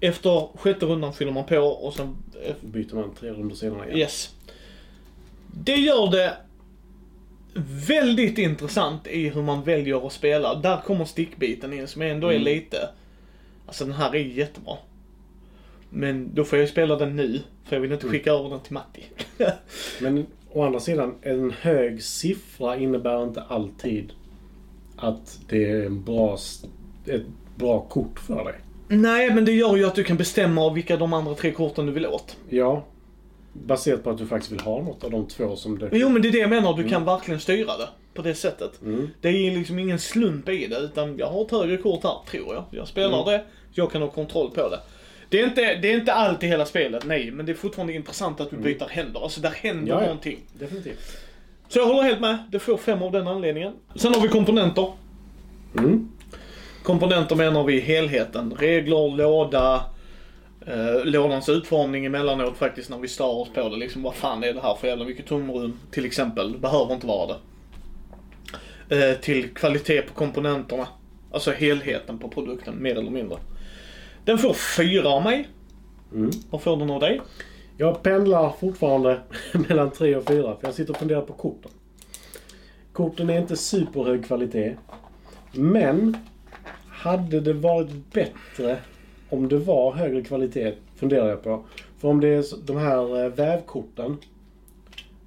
Efter 0.00 0.56
sjätte 0.58 0.86
rundan 0.86 1.12
fyller 1.14 1.32
man 1.32 1.46
på 1.46 1.58
och 1.58 1.94
sen 1.94 2.16
Byter 2.60 2.94
man 2.94 3.14
tre 3.14 3.30
runder 3.30 3.54
senare 3.56 3.86
igen. 3.86 3.98
Yes. 3.98 4.34
Det 5.64 5.76
gör 5.76 6.10
det 6.10 6.36
väldigt 7.88 8.38
intressant 8.38 9.06
i 9.06 9.28
hur 9.28 9.42
man 9.42 9.62
väljer 9.64 10.06
att 10.06 10.12
spela. 10.12 10.54
Där 10.54 10.80
kommer 10.80 11.04
stickbiten 11.04 11.72
in 11.72 11.88
som 11.88 12.02
ändå 12.02 12.26
är 12.26 12.32
Mm. 12.32 12.44
lite... 12.44 12.88
Alltså 13.66 13.84
den 13.84 13.94
här 13.94 14.14
är 14.14 14.18
jättebra. 14.18 14.76
Men 15.90 16.34
då 16.34 16.44
får 16.44 16.58
jag 16.58 16.66
ju 16.66 16.72
spela 16.72 16.96
den 16.96 17.16
nu, 17.16 17.40
för 17.64 17.76
jag 17.76 17.80
vill 17.80 17.92
inte 17.92 18.08
skicka 18.08 18.32
över 18.32 18.50
den 18.50 18.60
till 18.60 18.72
Matti. 18.72 19.04
Men 20.00 20.26
å 20.52 20.62
andra 20.62 20.80
sidan, 20.80 21.14
en 21.22 21.50
hög 21.50 22.02
siffra 22.02 22.76
innebär 22.76 23.22
inte 23.24 23.42
alltid 23.42 24.12
att 24.96 25.40
det 25.48 25.70
är 25.70 25.86
en 25.86 26.04
bra, 26.04 26.38
ett 27.06 27.26
bra 27.56 27.80
kort 27.80 28.18
för 28.18 28.44
dig. 28.44 28.54
Nej, 28.88 29.34
men 29.34 29.44
det 29.44 29.52
gör 29.52 29.76
ju 29.76 29.84
att 29.84 29.94
du 29.94 30.04
kan 30.04 30.16
bestämma 30.16 30.72
vilka 30.72 30.96
de 30.96 31.12
andra 31.12 31.34
tre 31.34 31.52
korten 31.52 31.86
du 31.86 31.92
vill 31.92 32.06
åt. 32.06 32.36
Ja. 32.48 32.84
Baserat 33.52 34.04
på 34.04 34.10
att 34.10 34.18
du 34.18 34.26
faktiskt 34.26 34.52
vill 34.52 34.60
ha 34.60 34.82
något 34.82 35.04
av 35.04 35.10
de 35.10 35.26
två 35.26 35.56
som 35.56 35.78
du... 35.78 35.88
Jo, 35.92 36.08
men 36.08 36.22
det 36.22 36.28
är 36.28 36.32
det 36.32 36.38
jag 36.38 36.50
menar. 36.50 36.76
Du 36.76 36.88
kan 36.88 37.04
verkligen 37.04 37.40
styra 37.40 37.76
det 37.76 37.88
på 38.14 38.22
det 38.22 38.34
sättet. 38.34 38.82
Mm. 38.82 39.10
Det 39.20 39.28
är 39.28 39.50
liksom 39.50 39.78
ingen 39.78 39.98
slump 39.98 40.48
i 40.48 40.66
det, 40.66 40.78
utan 40.78 41.18
jag 41.18 41.26
har 41.26 41.44
ett 41.44 41.50
högre 41.50 41.76
kort 41.76 42.04
här, 42.04 42.16
tror 42.30 42.54
jag. 42.54 42.64
Jag 42.70 42.88
spelar 42.88 43.22
Mm. 43.22 43.24
det, 43.32 43.44
jag 43.72 43.92
kan 43.92 44.02
ha 44.02 44.08
kontroll 44.10 44.50
på 44.50 44.68
det. 44.68 44.80
Det 45.28 45.40
är, 45.40 45.44
inte, 45.44 45.74
det 45.74 45.90
är 45.92 45.94
inte 45.98 46.12
allt 46.12 46.42
i 46.42 46.46
hela 46.46 46.66
spelet, 46.66 47.04
nej, 47.06 47.30
men 47.30 47.46
det 47.46 47.52
är 47.52 47.56
fortfarande 47.56 47.92
intressant 47.92 48.40
att 48.40 48.50
du 48.50 48.56
byter 48.56 48.88
händer. 48.88 49.20
Alltså, 49.20 49.40
där 49.40 49.50
händer 49.50 49.82
Mm. 49.82 49.88
Ja, 49.88 50.00
ja. 50.00 50.06
någonting. 50.06 50.38
Definitivt. 50.58 51.18
Så 51.68 51.78
jag 51.78 51.86
håller 51.86 52.02
helt 52.02 52.20
med, 52.20 52.38
det 52.50 52.58
får 52.58 52.76
fem 52.76 53.02
av 53.02 53.12
den 53.12 53.28
anledningen. 53.28 53.72
Sen 53.94 54.14
har 54.14 54.20
vi 54.20 54.28
komponenter. 54.28 54.92
Mm. 55.78 56.08
Komponenter 56.82 57.36
menar 57.36 57.64
vi 57.64 57.80
helheten. 57.80 58.54
Regler, 58.58 59.16
låda, 59.16 59.84
eh, 60.66 61.04
lådans 61.04 61.48
utformning 61.48 62.04
emellanåt 62.04 62.56
faktiskt 62.56 62.90
när 62.90 62.98
vi 62.98 63.08
stör 63.08 63.26
oss 63.36 63.48
på 63.54 63.68
det. 63.68 63.76
Liksom, 63.76 64.02
vad 64.02 64.14
fan 64.14 64.44
är 64.44 64.52
det 64.52 64.60
här 64.60 64.74
för 64.74 64.88
jävla 64.88 65.04
mycket 65.04 65.26
tomrum 65.26 65.78
till 65.90 66.04
exempel? 66.06 66.58
Behöver 66.58 66.94
inte 66.94 67.06
vara 67.06 67.26
det. 67.26 67.36
Eh, 68.88 69.20
till 69.20 69.54
kvalitet 69.54 70.02
på 70.02 70.14
komponenterna. 70.14 70.88
Alltså 71.30 71.50
helheten 71.50 72.18
på 72.18 72.28
produkten, 72.28 72.82
mer 72.82 72.98
eller 72.98 73.10
mindre. 73.10 73.38
Den 74.24 74.38
får 74.38 74.54
fyra 74.54 75.08
av 75.08 75.22
mig. 75.22 75.48
Mm. 76.14 76.30
Vad 76.50 76.62
får 76.62 76.76
den 76.76 76.90
av 76.90 77.00
dig? 77.00 77.20
Jag 77.76 78.02
pendlar 78.02 78.52
fortfarande 78.60 79.20
mellan 79.68 79.90
3 79.90 80.16
och 80.16 80.28
4 80.28 80.42
för 80.42 80.66
jag 80.66 80.74
sitter 80.74 80.92
och 80.92 80.98
funderar 80.98 81.22
på 81.22 81.32
korten. 81.32 81.70
Korten 82.92 83.30
är 83.30 83.40
inte 83.40 83.56
superhög 83.56 84.24
kvalitet. 84.24 84.76
Men 85.52 86.16
hade 86.88 87.40
det 87.40 87.52
varit 87.52 88.12
bättre 88.12 88.76
om 89.28 89.48
det 89.48 89.58
var 89.58 89.92
högre 89.92 90.22
kvalitet, 90.22 90.74
funderar 90.96 91.28
jag 91.28 91.42
på. 91.42 91.64
För 91.98 92.08
om 92.08 92.20
det 92.20 92.28
är 92.28 92.66
de 92.66 92.76
här 92.76 93.24
eh, 93.24 93.30
vävkorten, 93.30 94.16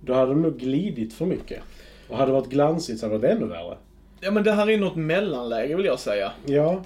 då 0.02 0.14
hade 0.14 0.32
de 0.32 0.42
nog 0.42 0.58
glidit 0.58 1.14
för 1.14 1.26
mycket. 1.26 1.64
Och 2.10 2.18
hade 2.18 2.32
det 2.32 2.34
varit 2.34 2.50
glansigt 2.50 3.00
så 3.00 3.06
hade 3.06 3.18
det 3.18 3.28
varit 3.28 3.38
ännu 3.38 3.48
värre. 3.48 3.78
Ja 4.20 4.32
men 4.32 4.44
det 4.44 4.52
här 4.52 4.70
är 4.70 4.78
något 4.78 4.96
mellanläge 4.96 5.76
vill 5.76 5.86
jag 5.86 6.00
säga. 6.00 6.32
Ja, 6.46 6.82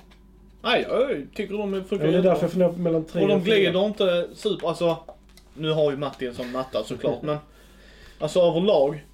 Nej, 0.63 0.85
jag 0.89 1.27
tycker 1.35 1.57
de 1.57 1.73
ja, 1.73 1.83
funkar 1.83 2.07
det 2.07 2.17
är 2.17 2.21
därför 2.21 2.41
jag 2.41 2.51
funderar 2.51 2.71
på 2.71 2.79
mellan 2.79 3.05
3 3.05 3.21
Och 3.21 3.27
de 3.27 3.33
och 3.33 3.45
4. 3.45 3.55
glider 3.55 3.85
inte 3.85 4.27
super, 4.33 4.67
alltså. 4.67 4.97
Nu 5.53 5.71
har 5.71 5.91
ju 5.91 5.97
Matti 5.97 6.27
en 6.27 6.35
sån 6.35 6.51
matta 6.51 6.83
såklart 6.83 7.21
men. 7.21 7.37
Alltså 8.19 8.39
överlag. 8.39 9.05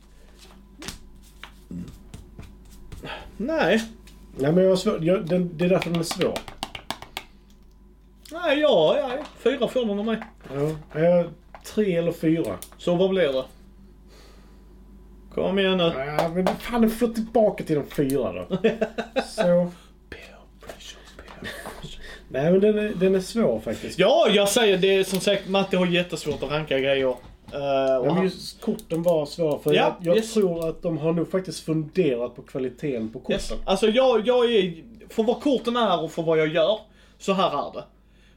Nej. 3.37 3.83
Nej 4.35 4.51
men 4.51 4.63
jag 4.63 4.71
har 4.71 4.77
svår, 4.77 5.03
jag, 5.03 5.25
den, 5.25 5.57
det 5.57 5.65
är 5.65 5.69
därför 5.69 5.89
den 5.89 5.99
är 5.99 6.03
svår. 6.03 6.39
Nej, 8.31 8.59
ja, 8.59 8.97
ja. 8.99 9.09
Fyra 9.37 9.67
får 9.67 9.85
den 9.85 9.99
av 9.99 10.05
mig. 10.05 10.21
Ja, 10.53 10.99
jag, 10.99 11.25
tre 11.63 11.95
eller 11.95 12.11
fyra. 12.11 12.57
Så 12.77 12.95
vad 12.95 13.09
blir 13.09 13.33
det? 13.33 13.43
Kom 15.37 15.59
igen 15.59 15.77
nu. 15.77 15.83
Ja, 15.83 16.29
men 16.35 16.47
fan, 16.47 16.89
får 16.89 17.07
tillbaka 17.07 17.63
till 17.63 17.75
de 17.75 17.85
fyra 17.87 18.33
då. 18.33 18.57
Så. 19.27 19.71
Nej, 22.29 22.51
men 22.51 22.59
den 22.59 22.79
är, 22.79 22.93
den 22.95 23.15
är 23.15 23.19
svår 23.19 23.59
faktiskt. 23.59 23.99
Ja, 23.99 24.27
jag 24.29 24.49
säger 24.49 24.77
det. 24.77 25.07
Som 25.07 25.19
sagt, 25.19 25.49
Matti 25.49 25.75
har 25.75 25.85
jättesvårt 25.85 26.43
att 26.43 26.51
ranka 26.51 26.79
grejer. 26.79 27.07
Uh, 27.07 27.95
och 27.97 28.05
Men 28.05 28.15
han, 28.15 28.23
just 28.23 28.61
korten 28.61 29.03
var 29.03 29.25
svåra 29.25 29.59
för 29.59 29.73
Ja, 29.73 29.97
jag, 29.99 30.07
jag 30.07 30.17
yes. 30.17 30.33
tror 30.33 30.69
att 30.69 30.81
de 30.81 30.97
har 30.97 31.13
nog 31.13 31.31
faktiskt 31.31 31.59
funderat 31.59 32.35
på 32.35 32.41
kvaliteten 32.41 33.09
på 33.09 33.19
korten. 33.19 33.33
yes. 33.35 33.53
Alltså 33.65 33.87
jag, 33.87 34.27
jag 34.27 34.51
är, 34.53 34.83
för 35.09 35.23
vad 35.23 35.41
korten 35.41 35.77
är 35.77 36.03
och 36.03 36.11
för 36.11 36.23
vad 36.23 36.39
jag 36.39 36.47
gör, 36.47 36.79
så 37.17 37.33
här 37.33 37.67
är 37.67 37.73
det. 37.73 37.83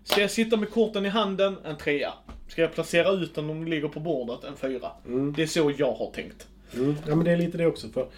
Ska 0.04 0.20
jag 0.20 0.30
sitta 0.30 0.56
med 0.56 0.70
korten 0.70 1.06
i 1.06 1.08
handen, 1.08 1.56
en 1.64 1.76
trea. 1.76 2.12
Ska 2.48 2.62
jag 2.62 2.74
placera 2.74 3.10
ut 3.10 3.34
den 3.34 3.50
om 3.50 3.64
de 3.64 3.70
ligger 3.70 3.88
på 3.88 4.00
bordet, 4.00 4.44
en 4.44 4.56
fyra. 4.56 4.90
Det 5.36 5.42
är 5.42 5.46
så 5.46 5.72
jag 5.78 5.92
har 5.92 6.10
tänkt. 6.10 6.46
Mm. 6.74 6.96
Ja, 7.06 7.14
men 7.14 7.24
det 7.24 7.30
är 7.30 7.36
lite 7.36 7.58
det 7.58 7.66
också. 7.66 7.88
för 7.88 8.08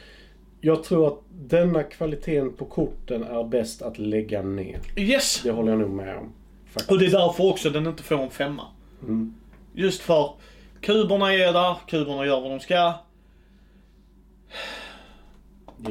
Jag 0.60 0.84
tror 0.84 1.08
att 1.08 1.20
denna 1.30 1.82
kvaliteten 1.82 2.52
på 2.52 2.64
korten 2.64 3.22
är 3.22 3.44
bäst 3.44 3.82
att 3.82 3.98
lägga 3.98 4.42
ner. 4.42 4.80
Yes! 4.96 5.40
Det 5.44 5.50
håller 5.50 5.72
jag 5.72 5.80
nog 5.80 5.90
med 5.90 6.16
om. 6.16 6.32
Faktiskt. 6.66 6.90
Och 6.90 6.98
det 6.98 7.06
är 7.06 7.10
därför 7.10 7.44
också 7.44 7.70
den 7.70 7.86
inte 7.86 8.02
får 8.02 8.18
en 8.18 8.30
femma. 8.30 8.66
Mm. 9.02 9.34
Just 9.74 10.02
för 10.02 10.30
kuberna 10.80 11.34
är 11.34 11.52
där, 11.52 11.76
kuberna 11.86 12.26
gör 12.26 12.40
vad 12.40 12.50
de 12.50 12.60
ska. 12.60 12.92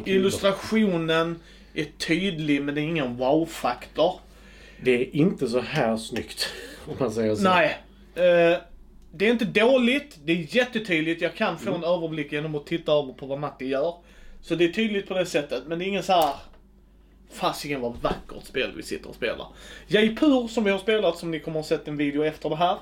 Illustrationen 0.06 1.39
är 1.74 1.86
tydlig 1.98 2.62
men 2.62 2.75
det 2.75 2.82
är 2.82 2.84
ingen 2.84 3.18
wow-faktor. 3.18 4.13
Det 4.84 4.91
är 4.91 5.15
inte 5.15 5.48
så 5.48 5.60
här 5.60 5.98
snyggt. 5.98 6.50
Om 6.86 6.96
man 7.00 7.12
säger 7.12 7.36
så. 7.36 7.44
Nej. 7.44 7.77
Eh, 8.15 8.58
det 9.12 9.27
är 9.27 9.32
inte 9.32 9.46
dåligt, 9.46 10.20
det 10.25 10.32
är 10.34 10.56
jättetydligt. 10.56 11.22
Jag 11.22 11.36
kan 11.36 11.58
få 11.58 11.74
en 11.75 11.84
överblick 11.84 12.32
genom 12.32 12.56
att 12.56 12.65
titta 12.65 12.91
över 12.91 13.13
på 13.13 13.25
vad 13.25 13.39
Matti 13.39 13.65
gör. 13.68 13.94
Så 14.41 14.56
det 14.56 14.65
är 14.65 14.72
tydligt 14.72 15.08
på 15.08 15.13
det 15.13 15.25
sättet, 15.25 15.63
men 15.68 15.80
det 15.80 15.86
är 15.86 15.88
ingen 15.88 16.03
så 16.03 16.13
här. 16.13 16.34
Fasiken 17.34 17.82
vad 17.82 17.96
vackert 18.01 18.44
spel 18.46 18.72
vi 18.77 18.84
sitter 18.84 19.10
och 19.10 19.15
spelar. 19.15 19.48
Jaipur 19.88 20.48
som 20.48 20.63
vi 20.63 20.72
har 20.72 20.77
spelat, 20.80 21.18
som 21.18 21.32
ni 21.32 21.39
kommer 21.39 21.60
att 21.60 21.70
ha 21.70 21.77
sett 21.77 21.88
en 21.88 21.98
video 21.98 22.24
efter 22.24 22.50
det 22.50 22.56
här. 22.56 22.77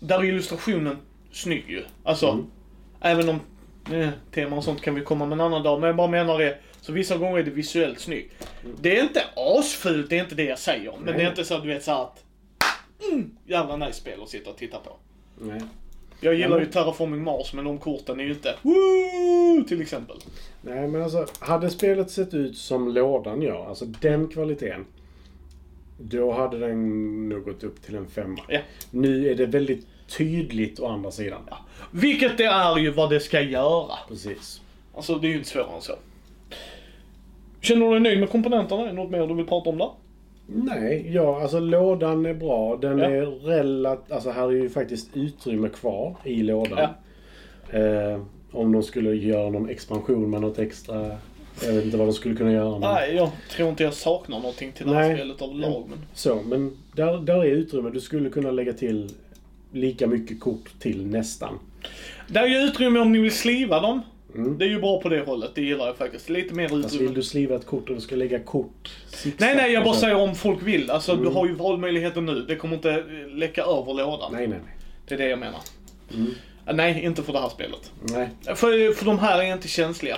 Där 0.00 0.18
är 0.18 0.24
illustrationen 0.24 0.96
snygg 1.32 1.64
ju. 1.68 1.84
Alltså, 2.04 2.28
Mm. 2.30 2.46
även 3.00 3.28
om 3.28 3.40
eh, 3.94 4.08
teman 4.34 4.58
och 4.58 4.64
sånt 4.64 4.80
kan 4.80 4.94
vi 4.94 5.00
komma 5.00 5.26
med 5.26 5.36
en 5.36 5.40
annan 5.40 5.62
dag. 5.62 5.80
Men 5.80 5.86
jag 5.86 5.96
bara 5.96 6.08
menar 6.08 6.38
det. 6.38 6.58
Så 6.80 6.92
vissa 6.92 7.16
gånger 7.16 7.38
är 7.38 7.42
det 7.42 7.50
visuellt 7.50 8.00
snyggt. 8.00 8.48
Det 8.80 8.98
är 8.98 9.02
inte 9.02 9.22
asfult, 9.36 10.10
det 10.10 10.16
är 10.18 10.22
inte 10.22 10.34
det 10.34 10.44
jag 10.44 10.58
säger. 10.58 10.92
Men 10.92 11.04
Nej. 11.04 11.14
det 11.14 11.22
är 11.22 11.28
inte 11.30 11.44
så 11.44 11.54
att 11.54 11.62
du 11.62 11.68
vet 11.68 11.84
så 11.84 11.92
att 11.92 12.24
mm, 13.12 13.36
jävla 13.46 13.76
nice 13.76 14.00
spel 14.00 14.22
att 14.22 14.28
sitta 14.28 14.50
och 14.50 14.56
titta 14.56 14.78
på. 14.78 14.96
Nej. 15.40 15.60
Jag 16.20 16.34
gillar 16.34 16.56
Ja, 16.56 16.60
ju 16.64 16.70
Terraforming 16.70 17.22
Mars 17.24 17.54
men 17.54 17.64
de 17.64 17.78
korten 17.78 18.20
är 18.20 18.24
ju 18.24 18.30
inte 18.32 18.54
Woo! 18.62 19.64
till 19.68 19.80
exempel. 19.82 20.16
Nej, 20.62 20.88
men 20.88 21.02
alltså 21.02 21.26
hade 21.38 21.70
spelet 21.70 22.10
sett 22.10 22.34
ut 22.34 22.56
som 22.58 22.88
lådan 22.88 23.42
gör, 23.42 23.66
alltså 23.68 23.84
den 23.84 24.28
kvaliteten. 24.28 24.84
Då 25.98 26.32
hade 26.32 26.58
den 26.58 27.28
nog 27.28 27.44
gått 27.44 27.62
upp 27.64 27.82
till 27.82 27.94
en 27.96 28.06
femma. 28.06 28.40
Ja. 28.48 28.60
Nu 28.90 29.30
är 29.30 29.34
det 29.34 29.46
väldigt 29.46 29.86
tydligt 30.18 30.80
å 30.80 30.86
andra 30.86 31.10
sidan. 31.10 31.40
Vilket 31.90 32.38
det 32.38 32.44
är 32.44 32.78
ju 32.78 32.90
vad 32.90 33.10
det 33.10 33.20
ska 33.20 33.40
göra. 33.40 33.94
Precis. 34.08 34.60
Alltså 34.94 35.14
det 35.14 35.26
är 35.26 35.28
ju 35.28 35.36
inte 35.36 35.48
svårare 35.48 35.74
än 35.76 35.82
så. 35.82 35.92
Känner 37.60 37.86
du 37.86 37.92
dig 37.92 38.00
nöjd 38.00 38.20
med 38.20 38.30
komponenterna? 38.30 38.82
Är 38.82 38.86
det 38.86 38.92
något 38.92 39.10
mer 39.10 39.26
du 39.26 39.34
vill 39.34 39.46
prata 39.46 39.70
om 39.70 39.78
där? 39.78 39.90
Nej, 40.46 41.10
ja, 41.14 41.42
alltså 41.42 41.60
lådan 41.60 42.26
är 42.26 42.34
bra. 42.34 42.76
Den 42.76 42.98
Ja. 42.98 43.04
är 43.04 43.26
relativt... 43.26 44.12
Alltså 44.12 44.30
här 44.30 44.46
är 44.46 44.50
ju 44.50 44.68
faktiskt 44.70 45.16
utrymme 45.16 45.68
kvar 45.68 46.16
i 46.24 46.42
lådan. 46.42 46.88
Eh, 47.70 48.20
om 48.52 48.72
de 48.72 48.82
skulle 48.82 49.14
göra 49.14 49.50
någon 49.50 49.68
expansion 49.68 50.30
med 50.30 50.40
något 50.40 50.58
extra... 50.58 51.10
Jag 51.64 51.72
vet 51.72 51.84
inte 51.84 51.96
vad 51.96 52.06
de 52.06 52.12
skulle 52.12 52.36
kunna 52.36 52.52
göra. 52.52 52.70
Men... 52.70 52.80
Nej, 52.80 53.14
jag 53.14 53.30
tror 53.50 53.68
inte 53.68 53.82
jag 53.82 53.94
saknar 53.94 54.38
någonting 54.38 54.72
till 54.72 54.86
det 54.86 54.94
här 54.94 55.08
Nej. 55.08 55.16
spelet 55.16 55.42
överlag. 55.42 55.84
Men... 55.88 55.98
Så, 56.14 56.40
men 56.46 56.76
där, 56.92 57.18
där 57.20 57.44
är 57.44 57.50
utrymme. 57.50 57.90
Du 57.90 58.00
skulle 58.00 58.30
kunna 58.30 58.50
lägga 58.50 58.72
till 58.72 59.10
lika 59.72 60.06
mycket 60.06 60.40
kort 60.40 60.70
till 60.80 61.06
nästan. 61.06 61.58
Det 62.28 62.38
är 62.38 62.46
ju 62.46 62.56
utrymme 62.56 63.00
om 63.00 63.12
ni 63.12 63.18
vill 63.18 63.32
sliva 63.32 63.80
dem. 63.80 64.02
Mm. 64.34 64.58
Det 64.58 64.64
är 64.64 64.68
ju 64.68 64.80
bra 64.80 65.00
på 65.00 65.08
det 65.08 65.20
hållet, 65.20 65.50
det 65.54 65.62
gillar 65.62 65.86
jag 65.86 65.96
faktiskt. 65.96 66.28
Lite 66.28 66.54
mer 66.54 66.64
Alltså 66.64 66.78
utrymme. 66.86 67.04
vill 67.06 67.14
du 67.14 67.22
sliva 67.22 67.56
ett 67.56 67.66
kort 67.66 67.88
och 67.88 67.94
du 67.94 68.00
ska 68.00 68.16
lägga 68.16 68.38
kort 68.40 68.90
Nej, 69.24 69.54
nej, 69.56 69.72
jag 69.72 69.80
och 69.80 69.84
bara 69.84 69.94
säger 69.94 70.14
om 70.16 70.34
folk 70.34 70.62
vill. 70.62 70.90
Alltså 70.90 71.14
du 71.14 71.20
Mm. 71.22 71.34
har 71.34 71.46
ju 71.46 71.54
valmöjligheten 71.54 72.26
nu. 72.26 72.34
Det 72.48 72.56
kommer 72.56 72.74
inte 72.76 73.04
läcka 73.34 73.62
över 73.62 73.94
lådan. 73.94 74.32
Nej, 74.32 74.46
nej, 74.46 74.58
nej. 74.64 74.74
Det 75.08 75.14
är 75.14 75.18
det 75.18 75.28
jag 75.28 75.38
menar. 75.38 75.60
Mm. 76.14 76.30
Eh, 76.66 76.74
Nej, 76.74 77.04
inte 77.04 77.22
för 77.22 77.32
det 77.32 77.38
här 77.40 77.48
spelet. 77.48 77.92
nej. 78.02 78.28
För, 78.44 78.92
för 78.94 79.04
de 79.04 79.18
här 79.18 79.38
är 79.42 79.52
inte 79.54 79.68
känsliga. 79.68 80.16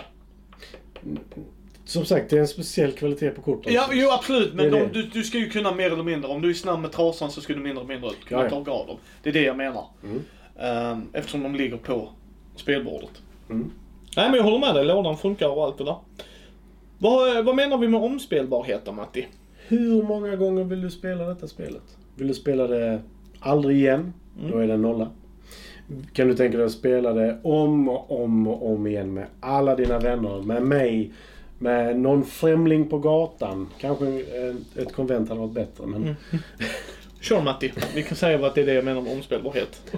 Som 1.85 2.05
sagt, 2.05 2.31
det 2.31 2.37
är 2.37 2.41
en 2.41 2.49
speciell 2.49 2.93
kvalitet 2.93 3.31
på 3.31 3.43
korten. 3.43 3.73
Ja, 3.73 3.89
jo 3.93 4.11
absolut. 4.11 4.55
Men 4.55 4.71
de, 4.71 4.89
du, 4.93 5.03
du 5.03 5.23
ska 5.25 5.39
ju 5.39 5.51
kunna 5.51 5.75
mer 5.75 5.91
eller 5.93 6.03
mindre. 6.03 6.31
Om 6.31 6.43
du 6.43 6.51
är 6.51 6.55
snabb 6.55 6.81
med 6.81 6.93
trasan 6.93 7.31
så 7.31 7.41
ska 7.41 7.53
du 7.53 7.61
mindre 7.61 7.85
eller 7.85 7.95
mindre 7.95 8.11
kunna 8.29 8.41
Ja, 8.41 8.49
ja. 8.53 8.65
ta 8.65 8.71
av 8.73 8.87
dem. 8.87 8.97
Det 9.23 9.29
är 9.29 9.33
det 9.33 9.43
jag 9.43 9.57
menar. 9.57 9.85
Mm. 10.05 10.23
Ehm, 10.61 11.09
eftersom 11.13 11.43
de 11.43 11.55
ligger 11.55 11.77
på 11.77 12.09
spelbordet. 12.57 13.11
Mm. 13.51 13.71
Nej 14.17 14.31
men 14.31 14.35
jag 14.35 14.45
håller 14.45 14.59
med 14.59 14.75
dig, 14.75 14.85
lådan 14.85 15.17
funkar 15.17 15.49
och 15.49 15.65
allt 15.65 15.79
det 15.79 15.85
där. 15.85 15.97
Vad, 16.99 17.45
vad 17.45 17.57
menar 17.57 17.79
vi 17.79 17.89
med 17.89 18.03
omspelbarhet 18.03 18.85
då 18.85 18.93
Matti? 18.93 19.27
Hur 19.69 20.03
många 20.03 20.37
gånger 20.37 20.65
vill 20.65 20.81
du 20.81 20.91
spela 20.91 21.25
detta 21.25 21.47
spelet? 21.47 21.83
Vill 22.15 22.29
du 22.29 22.35
spela 22.35 22.67
det 22.67 23.01
aldrig 23.41 23.77
igen? 23.77 24.13
Mm. 24.39 24.51
Då 24.51 24.59
är 24.59 24.67
det 24.67 24.75
en 24.75 24.83
nolla. 24.83 25.11
Kan 26.13 26.29
du 26.29 26.35
tänka 26.35 26.57
dig 26.57 26.67
att 26.67 26.73
spela 26.73 27.13
det 27.13 27.39
om 27.43 27.89
och 27.89 28.23
om 28.23 28.47
och 28.47 28.73
om 28.73 28.87
igen 28.87 29.15
med 29.15 29.27
alla 29.41 29.77
dina 29.77 29.99
vänner, 29.99 30.43
med 30.43 30.63
mig, 30.63 31.13
med 31.59 32.01
någon 32.01 32.25
främling 32.25 32.89
på 32.89 32.99
gatan. 32.99 33.69
Kanske 33.79 34.23
ett 34.77 34.93
konvent 34.93 35.29
hade 35.29 35.41
varit 35.41 35.53
bättre, 35.53 35.87
men... 35.87 36.03
Mm. 36.03 36.15
Kör 37.21 37.43
Matti. 37.43 37.73
Vi 37.95 38.03
kan 38.03 38.17
säga 38.17 38.47
att 38.47 38.55
det 38.55 38.61
är 38.61 38.67
det 38.67 38.75
jag 38.75 38.85
menar 38.85 39.01
med 39.01 39.13
omspelbarhet. 39.13 39.93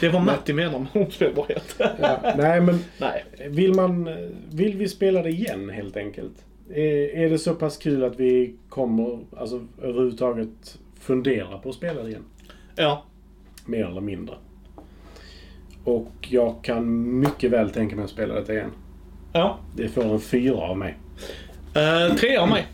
Det 0.00 0.08
vad 0.08 0.22
Matti 0.22 0.52
menar 0.52 0.78
med 0.78 1.02
omspelbarhet. 1.06 1.74
Ja, 1.78 2.34
nej, 2.36 2.60
men 2.60 2.84
Nej. 2.98 3.24
vill 3.48 3.74
man... 3.74 4.16
Vill 4.52 4.76
vi 4.76 4.88
spela 4.88 5.22
det 5.22 5.30
igen 5.30 5.70
helt 5.70 5.96
enkelt? 5.96 6.44
Är, 6.70 7.16
är 7.16 7.30
det 7.30 7.38
så 7.38 7.54
pass 7.54 7.76
kul 7.76 8.04
att 8.04 8.20
vi 8.20 8.54
kommer, 8.68 9.18
alltså 9.36 9.66
överhuvudtaget 9.82 10.78
fundera 11.00 11.58
på 11.58 11.68
att 11.68 11.74
spela 11.74 12.02
det 12.02 12.08
igen? 12.08 12.24
Ja. 12.76 13.04
Mer 13.66 13.86
eller 13.86 14.00
mindre. 14.00 14.34
Och 15.84 16.12
jag 16.30 16.54
kan 16.62 17.18
mycket 17.20 17.50
väl 17.50 17.70
tänka 17.70 17.96
mig 17.96 18.04
att 18.04 18.10
spela 18.10 18.34
detta 18.34 18.52
igen. 18.52 18.70
Ja. 19.32 19.58
Det 19.76 19.88
får 19.88 20.04
en 20.04 20.20
fyra 20.20 20.56
av 20.56 20.78
mig. 20.78 20.96
Uh, 21.76 22.16
tre 22.16 22.36
av 22.36 22.48
mig. 22.48 22.66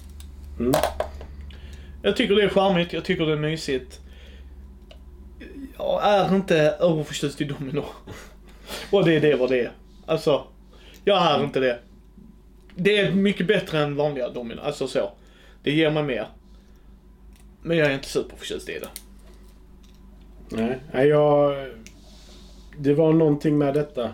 Mm. 0.59 0.73
Jag 2.07 2.17
tycker 2.17 2.35
det 2.35 2.43
är 2.43 2.49
charmigt, 2.49 2.93
jag 2.93 3.05
tycker 3.05 3.27
det 3.27 3.33
är 3.33 3.37
mysigt. 3.37 4.01
Jag 5.79 6.05
är 6.05 6.35
inte 6.35 6.57
överförtjust 6.57 7.41
i 7.41 7.45
domino. 7.45 7.85
Och 8.91 9.05
det 9.05 9.15
är 9.15 9.21
det 9.21 9.35
vad 9.35 9.51
det 9.51 9.61
är. 9.61 9.73
Alltså, 10.07 10.45
jag 11.05 11.23
är 11.23 11.45
inte 11.45 11.61
det. 11.61 11.79
Det 12.75 12.99
är 12.99 13.13
mycket 13.13 13.47
bättre 13.47 13.79
än 13.79 13.97
vanliga 13.97 14.29
domino, 14.29 14.61
alltså 14.61 14.89
så. 14.89 15.11
Det 15.63 15.73
ger 15.73 15.91
mig 15.91 16.03
mer. 16.03 16.27
Men 17.63 17.77
jag 17.77 17.87
är 17.87 17.95
inte 17.95 18.09
superförtjust 18.09 18.69
i 18.69 18.79
det. 18.79 18.89
Nej, 20.93 21.09
jag... 21.09 21.67
Det 22.79 22.95
var 22.95 23.13
någonting 23.13 23.59
med 23.59 23.75
detta. 23.75 24.11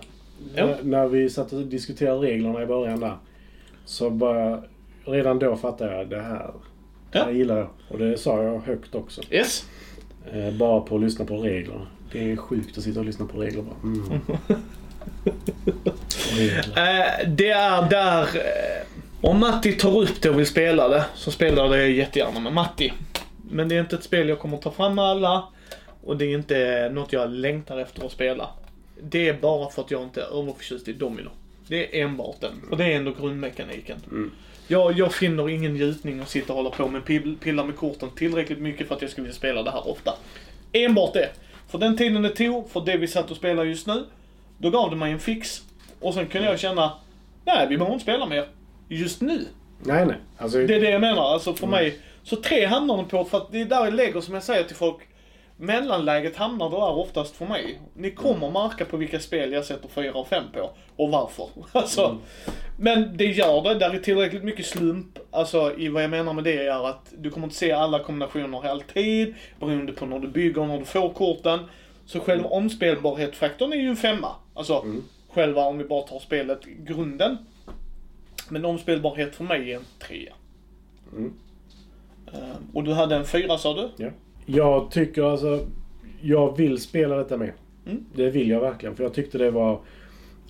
Ja. 0.54 0.66
När, 0.66 0.82
när 0.82 1.06
vi 1.06 1.30
satt 1.30 1.52
och 1.52 1.66
diskuterade 1.66 2.26
reglerna 2.26 2.62
i 2.62 2.66
början 2.66 3.00
där. 3.00 3.16
Så 3.84 4.11
bara... 4.11 4.62
Redan 5.04 5.38
då 5.38 5.56
fattade 5.56 5.96
jag 5.96 6.08
det 6.08 6.20
här. 6.20 6.50
Ja. 7.12 7.25
Det 7.25 7.33
gillar 7.33 7.59
jag. 7.59 7.69
Och 7.88 7.99
det 7.99 8.19
sa 8.19 8.42
jag 8.42 8.61
högt 8.61 8.95
också. 8.95 9.21
Yes. 9.31 9.66
Eh, 10.33 10.50
bara 10.50 10.81
på 10.81 10.97
att 10.97 11.02
lyssna 11.02 11.25
på 11.25 11.37
reglerna. 11.37 11.87
Det 12.12 12.33
är 12.33 12.37
sjukt 12.37 12.78
att 12.78 12.85
sitta 12.85 13.00
och 13.00 13.07
lyssna 13.07 13.26
på 13.26 13.40
regler 13.40 13.62
bara. 13.62 13.76
Mm. 13.83 14.21
regler. 16.37 16.62
Eh, 16.76 17.28
det 17.28 17.50
är 17.50 17.90
där... 17.90 18.23
Eh, 18.23 18.87
om 19.21 19.40
Matti 19.40 19.73
tar 19.73 20.00
upp 20.00 20.23
det 20.23 20.31
och 20.31 20.38
vill 20.38 20.47
spela 20.47 20.88
det, 20.88 21.04
så 21.14 21.31
spelar 21.31 21.69
det 21.69 21.88
jättegärna 21.88 22.40
med 22.40 22.52
Matti. 22.52 22.92
Men 23.50 23.69
det 23.69 23.76
är 23.76 23.81
inte 23.81 23.97
ett 23.97 24.04
spel 24.04 24.28
jag 24.28 24.38
kommer 24.38 24.57
ta 24.57 24.71
fram 24.71 24.95
med 24.95 25.04
alla. 25.04 25.45
Och 26.04 26.16
det 26.16 26.25
är 26.25 26.35
inte 26.35 26.90
något 26.92 27.12
jag 27.12 27.31
längtar 27.31 27.78
efter 27.78 28.07
att 28.07 28.12
spela. 28.12 28.49
Det 29.02 29.28
är 29.28 29.35
bara 29.35 29.71
för 29.71 29.83
att 29.83 29.90
jag 29.90 30.02
inte 30.02 30.23
är 30.23 30.40
överförtjust 30.40 30.88
i 30.88 30.92
Domino. 30.92 31.31
Det 31.73 32.00
är 32.00 32.05
enbart 32.05 32.41
den. 32.41 32.52
Och 32.71 32.76
det 32.76 32.85
är 32.85 32.97
ändå 32.97 33.12
grundmekaniken. 33.21 33.97
Mm. 34.11 34.31
Jag, 34.69 34.93
jag 34.99 35.14
finner 35.14 35.49
ingen 35.49 35.73
njutning 35.75 36.21
att 36.21 36.29
sitta 36.29 36.52
och 36.52 36.57
hålla 36.57 36.71
på 36.71 36.88
med 36.88 37.02
pil- 37.05 37.38
pilla 37.38 37.64
med 37.64 37.76
korten 37.76 38.11
tillräckligt 38.17 38.59
mycket 38.59 38.88
för 38.88 38.95
att 38.95 39.02
jag 39.02 39.11
ska 39.11 39.23
vilja 39.23 39.35
spela 39.35 39.62
det 39.62 39.71
här 39.71 39.88
ofta. 39.88 40.14
Enbart 40.73 41.12
det. 41.12 41.29
För 41.69 41.79
den 41.79 41.97
tiden 41.97 42.23
det 42.23 42.29
tog, 42.29 42.71
för 42.71 42.81
det 42.81 42.97
vi 42.97 43.07
satt 43.09 43.31
och 43.31 43.37
spelade 43.37 43.69
just 43.69 43.87
nu, 43.87 44.05
då 44.59 44.71
gav 44.71 44.91
det 44.91 44.97
mig 44.97 45.12
en 45.12 45.19
fix. 45.19 45.62
Och 46.00 46.14
sen 46.14 46.26
kunde 46.26 46.49
jag 46.49 46.59
känna, 46.61 46.93
nej 47.45 47.67
vi 47.69 47.76
behöver 47.76 47.93
inte 47.95 48.02
spela 48.02 48.26
mer. 48.26 48.49
Just 48.88 49.21
nu. 49.21 49.47
Nej, 49.83 50.07
nej. 50.07 50.17
Alltså, 50.38 50.59
Det 50.59 50.75
är 50.75 50.81
det 50.81 50.91
jag 50.91 51.00
menar. 51.00 51.23
Alltså 51.33 51.55
för 51.55 51.67
mig. 51.67 51.99
Så 52.23 52.37
tre 52.37 52.64
hamnar 52.67 52.97
de 52.97 53.09
på, 53.09 53.25
för 53.25 53.38
att 53.38 53.52
det 53.52 53.61
är 53.61 53.64
där 53.64 53.85
jag 53.85 53.95
lägger 53.95 54.21
som 54.21 54.35
jag 54.35 54.43
säger 54.43 54.64
till 54.64 54.76
folk. 54.76 54.97
Mellanläget 55.62 56.37
hamnar 56.37 56.71
det 56.71 56.76
där 56.76 56.99
oftast 56.99 57.37
för 57.37 57.47
mig. 57.47 57.81
Ni 57.95 58.11
kommer 58.11 58.50
märka 58.50 58.85
på 58.85 58.97
vilka 58.97 59.21
spel 59.21 59.52
jag 59.52 59.64
sätter 59.64 59.88
4 59.88 60.14
och 60.14 60.28
5 60.28 60.45
på. 60.52 60.71
Och 60.97 61.11
varför. 61.11 61.49
Alltså, 61.73 62.19
Men 62.78 63.16
det 63.16 63.25
gör 63.25 63.62
det. 63.62 63.75
Där 63.75 63.95
är 63.95 63.99
tillräckligt 63.99 64.45
mycket 64.45 64.66
slump. 64.66 65.19
Alltså 65.31 65.78
i 65.78 65.88
vad 65.88 66.02
jag 66.02 66.11
menar 66.11 66.33
med 66.33 66.45
det 66.45 66.66
är 66.66 66.88
att 66.88 67.12
du 67.19 67.31
kommer 67.31 67.47
inte 67.47 67.57
se 67.57 67.73
alla 67.73 67.99
kombinationer 67.99 68.66
alltid. 68.66 69.35
Beroende 69.61 69.92
på 69.92 70.07
när 70.07 70.19
du 70.19 70.28
bygger 70.28 70.61
och 70.61 70.69
när 70.69 70.78
du 70.78 70.85
får 70.85 71.12
korten. 71.12 71.59
Så 72.07 72.21
själva 72.21 72.49
omspelbarhetsfaktorn 72.49 73.73
är 73.73 73.76
ju 73.76 73.88
en 73.88 73.97
femma. 73.97 74.35
Alltså 74.54 74.85
själva 75.28 75.62
om 75.62 75.78
vi 75.78 75.85
bara 75.85 76.02
tar 76.02 76.19
spelet, 76.19 76.64
grunden. 76.64 77.38
Men 78.49 78.64
omspelbarhet 78.64 79.35
för 79.35 79.45
mig 79.45 79.73
är 79.73 79.76
en 79.76 79.85
trea. 79.99 80.33
Mm. 81.12 81.35
Eh, 82.33 82.57
och 82.75 82.85
du 82.85 82.92
hade 82.92 83.16
en 83.16 83.26
fyra 83.26 83.59
sa 83.59 83.75
du? 83.75 84.04
Ja. 84.04 84.11
Jag 84.54 84.90
tycker 84.90 85.23
alltså... 85.23 85.66
Jag 86.21 86.56
vill 86.56 86.80
spela 86.80 87.16
detta 87.16 87.37
med. 87.37 87.52
Mm. 87.87 88.04
Det 88.14 88.30
vill 88.30 88.50
jag 88.50 88.61
verkligen. 88.61 88.97
För 88.97 89.02
jag 89.02 89.14
tyckte 89.14 89.38
det 89.38 89.50
var 89.50 89.80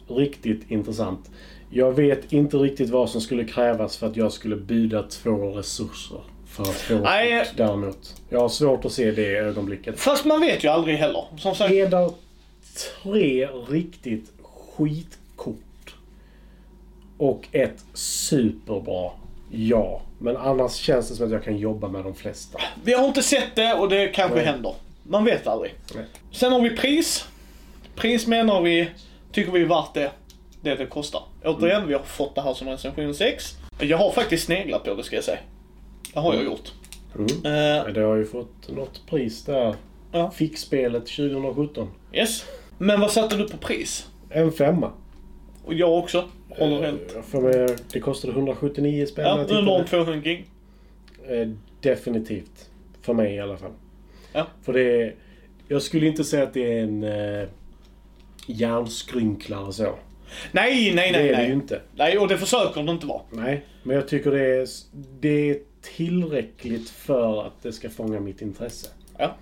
riktigt 0.08 0.70
intressant. 0.70 1.30
Jag 1.70 1.92
vet 1.92 2.32
inte 2.32 2.56
riktigt 2.56 2.90
vad 2.90 3.10
som 3.10 3.20
skulle 3.20 3.44
krävas 3.44 3.96
för 3.96 4.06
att 4.06 4.16
jag 4.16 4.32
skulle 4.32 4.56
buda 4.56 5.02
två 5.02 5.50
resurser. 5.50 6.20
För 6.46 6.62
att 6.62 6.74
få 6.74 6.98
Nej. 6.98 7.44
kort 7.44 7.56
däremot. 7.56 8.22
Jag 8.28 8.40
har 8.40 8.48
svårt 8.48 8.84
att 8.84 8.92
se 8.92 9.10
det 9.10 9.22
i 9.22 9.36
ögonblicket. 9.36 10.00
Fast 10.00 10.24
man 10.24 10.40
vet 10.40 10.64
ju 10.64 10.68
aldrig 10.68 10.96
heller. 10.96 11.24
Som 11.36 11.54
sagt, 11.54 11.72
Är 11.72 11.90
det 11.90 12.10
tre 13.02 13.46
riktigt 13.68 14.32
skitkort 14.42 15.94
och 17.18 17.48
ett 17.52 17.84
superbra? 17.94 19.10
Ja. 19.54 20.02
Men 20.18 20.36
annars 20.36 20.72
känns 20.72 21.08
det 21.08 21.14
som 21.14 21.26
att 21.26 21.32
jag 21.32 21.44
kan 21.44 21.56
jobba 21.56 21.88
med 21.88 22.04
de 22.04 22.14
flesta. 22.14 22.58
vi 22.84 22.92
har 22.94 23.04
inte 23.08 23.22
sett 23.22 23.54
det 23.54 23.74
och 23.74 23.88
det 23.88 24.08
kanske 24.08 24.36
Nej. 24.36 24.44
händer. 24.44 24.74
Man 25.02 25.24
vet 25.24 25.46
aldrig. 25.46 25.74
Nej. 25.94 26.04
Sen 26.32 26.52
har 26.52 26.60
vi 26.60 26.70
pris. 26.76 27.24
Pris 27.96 28.26
menar 28.26 28.60
vi, 28.62 28.90
tycker 29.32 29.52
vi 29.52 29.62
är 29.62 29.66
värt 29.66 29.94
det, 29.94 30.10
det 30.60 30.74
det 30.74 30.86
kostar. 30.86 31.22
Återigen, 31.44 31.76
Mm. 31.76 31.88
vi 31.88 31.94
har 31.94 32.02
fått 32.02 32.34
det 32.34 32.40
här 32.42 32.54
som 32.54 32.68
recension 32.68 33.14
6. 33.14 33.44
Jag 33.80 33.98
har 33.98 34.10
faktiskt 34.10 34.44
sneglat 34.46 34.84
på 34.84 34.94
det 34.94 35.02
ska 35.04 35.16
jag 35.16 35.24
säga. 35.24 35.38
Det 36.14 36.20
har 36.20 36.34
jag 36.34 36.44
gjort. 36.44 36.72
Mm. 37.14 37.26
Eh, 37.26 37.92
Det 37.92 38.00
har 38.00 38.16
ju 38.16 38.24
fått 38.24 38.68
något 38.68 39.06
pris 39.10 39.44
där. 39.44 39.74
Ja. 40.12 40.30
Fick 40.30 40.58
spelet 40.58 41.06
2017. 41.06 41.88
yes. 42.12 42.44
Men 42.78 43.00
vad 43.00 43.10
satte 43.10 43.36
du 43.36 43.48
på 43.48 43.56
pris? 43.56 44.06
En 44.30 44.52
femma. 44.52 44.92
Och 45.64 45.74
jag 45.74 45.98
också. 45.98 46.28
Håller 46.48 46.82
helt. 46.82 47.16
Eh, 47.16 47.22
För 47.22 47.40
mig, 47.40 47.76
det 47.92 48.00
kostade 48.00 48.32
179 48.32 49.06
spänn 49.06 49.24
Ja, 49.24 49.32
när 49.32 49.38
jag 49.38 49.48
tittade. 49.48 49.60
under 49.70 49.78
en 49.80 49.86
200 49.86 50.30
Eh, 51.28 51.48
Definitivt. 51.80 52.70
För 53.02 53.12
mig 53.14 53.34
i 53.34 53.40
alla 53.40 53.56
fall. 53.56 53.70
Ja. 54.32 54.46
För 54.62 54.72
det 54.72 55.02
är, 55.02 55.14
Jag 55.68 55.82
skulle 55.82 56.06
inte 56.06 56.24
säga 56.24 56.42
att 56.42 56.54
det 56.54 56.78
är 56.78 56.82
en 56.82 57.04
eh, 57.04 57.48
hjärnskrynklare 58.46 59.72
så. 59.72 59.94
Nej, 60.52 60.92
nej, 60.94 61.12
det 61.12 61.18
nej, 61.18 61.28
är 61.28 61.36
det 61.36 61.42
ju 61.42 61.48
nej. 61.48 61.52
inte. 61.52 61.80
Nej, 61.94 62.18
och 62.18 62.28
det 62.28 62.38
försöker 62.38 62.82
det 62.82 62.90
inte 62.92 63.06
vara. 63.06 63.22
Nej. 63.30 63.66
Men 63.82 63.96
jag 63.96 64.08
tycker 64.08 64.30
det 64.30 64.46
är, 64.56 64.66
det 65.20 65.50
är 65.50 65.58
tillräckligt 65.96 66.90
för 66.90 67.46
att 67.46 67.62
det 67.62 67.72
ska 67.72 67.90
fånga 67.90 68.20
mitt 68.20 68.42
intresse. 68.42 68.88
Ja. 69.18 69.34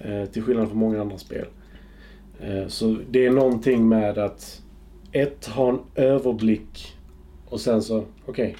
Eh, 0.00 0.24
till 0.24 0.42
skillnad 0.42 0.68
från 0.68 0.78
många 0.78 1.00
andra 1.00 1.18
spel. 1.18 1.46
Eh, 2.40 2.66
så 2.68 2.96
det 3.10 3.26
är 3.26 3.30
någonting 3.30 3.88
med 3.88 4.18
att 4.18 4.62
ett, 5.12 5.46
ha 5.46 5.68
en 5.68 5.80
överblick 5.94 6.96
och 7.48 7.60
sen 7.60 7.82
så, 7.82 8.04
okej. 8.26 8.56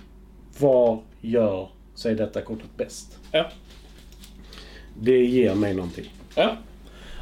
var 0.59 1.03
gör 1.21 1.69
sig 1.95 2.15
detta 2.15 2.41
kortet 2.41 2.77
bäst? 2.77 3.19
Ja. 3.33 3.51
Det 5.01 5.25
ger 5.25 5.55
mig 5.55 5.75
någonting. 5.75 6.13
Ja. 6.35 6.57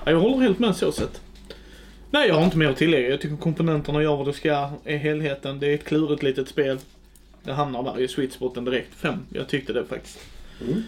ja 0.04 0.10
jag 0.10 0.20
håller 0.20 0.36
helt 0.36 0.58
med 0.58 0.76
så 0.76 0.92
sett. 0.92 1.20
Nej, 2.10 2.28
jag 2.28 2.34
har 2.34 2.44
inte 2.44 2.58
mer 2.58 2.68
att 2.68 2.76
tillägga. 2.76 3.08
Jag 3.08 3.20
tycker 3.20 3.36
komponenterna 3.36 4.02
gör 4.02 4.16
vad 4.16 4.26
de 4.26 4.32
ska 4.32 4.70
i 4.84 4.96
helheten. 4.96 5.60
Det 5.60 5.66
är 5.66 5.74
ett 5.74 5.84
klurigt 5.84 6.22
litet 6.22 6.48
spel. 6.48 6.78
Det 7.42 7.52
hamnar 7.52 7.82
där 7.82 8.00
i 8.00 8.08
sweet 8.08 8.32
spoten 8.32 8.64
direkt. 8.64 8.94
Fem. 8.94 9.26
Jag 9.32 9.48
tyckte 9.48 9.72
det 9.72 9.84
faktiskt. 9.84 10.18
Mm. 10.60 10.82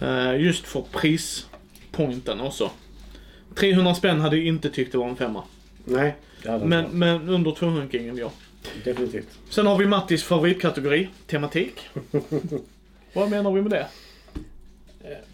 Eh, 0.00 0.40
just 0.40 0.66
för 0.66 0.84
prispointen 0.92 2.40
också. 2.40 2.70
300 3.54 3.94
spänn 3.94 4.20
hade 4.20 4.36
jag 4.36 4.46
inte 4.46 4.70
tyckt 4.70 4.92
det 4.92 4.98
var 4.98 5.08
en 5.08 5.16
femma. 5.16 5.42
Nej, 5.84 6.14
Men, 6.44 6.84
men 6.98 7.28
under 7.28 7.50
200 7.52 7.86
kingen 7.92 8.16
ja. 8.16 8.24
varit. 8.24 8.84
Definitivt. 8.84 9.28
Sen 9.50 9.66
har 9.66 9.78
vi 9.78 9.86
Mattis 9.86 10.22
favoritkategori, 10.24 11.08
tematik. 11.26 11.74
vad 13.14 13.30
menar 13.30 13.52
vi 13.52 13.62
med 13.62 13.70
det? 13.70 13.86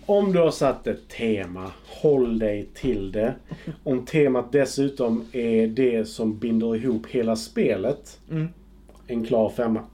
Om 0.07 0.33
du 0.33 0.39
har 0.39 0.51
satt 0.51 0.87
ett 0.87 1.09
tema, 1.09 1.71
håll 1.87 2.39
dig 2.39 2.69
till 2.75 3.13
det. 3.13 3.35
Om 3.85 4.05
temat 4.07 4.53
dessutom 4.53 5.25
är 5.33 5.67
det 5.67 6.05
som 6.09 6.39
binder 6.39 6.77
ihop 6.77 7.07
hela 7.07 7.37
spelet, 7.37 8.19
Mm. 8.31 8.49
en 9.07 9.25
klar 9.27 9.51
femma. 9.57 9.85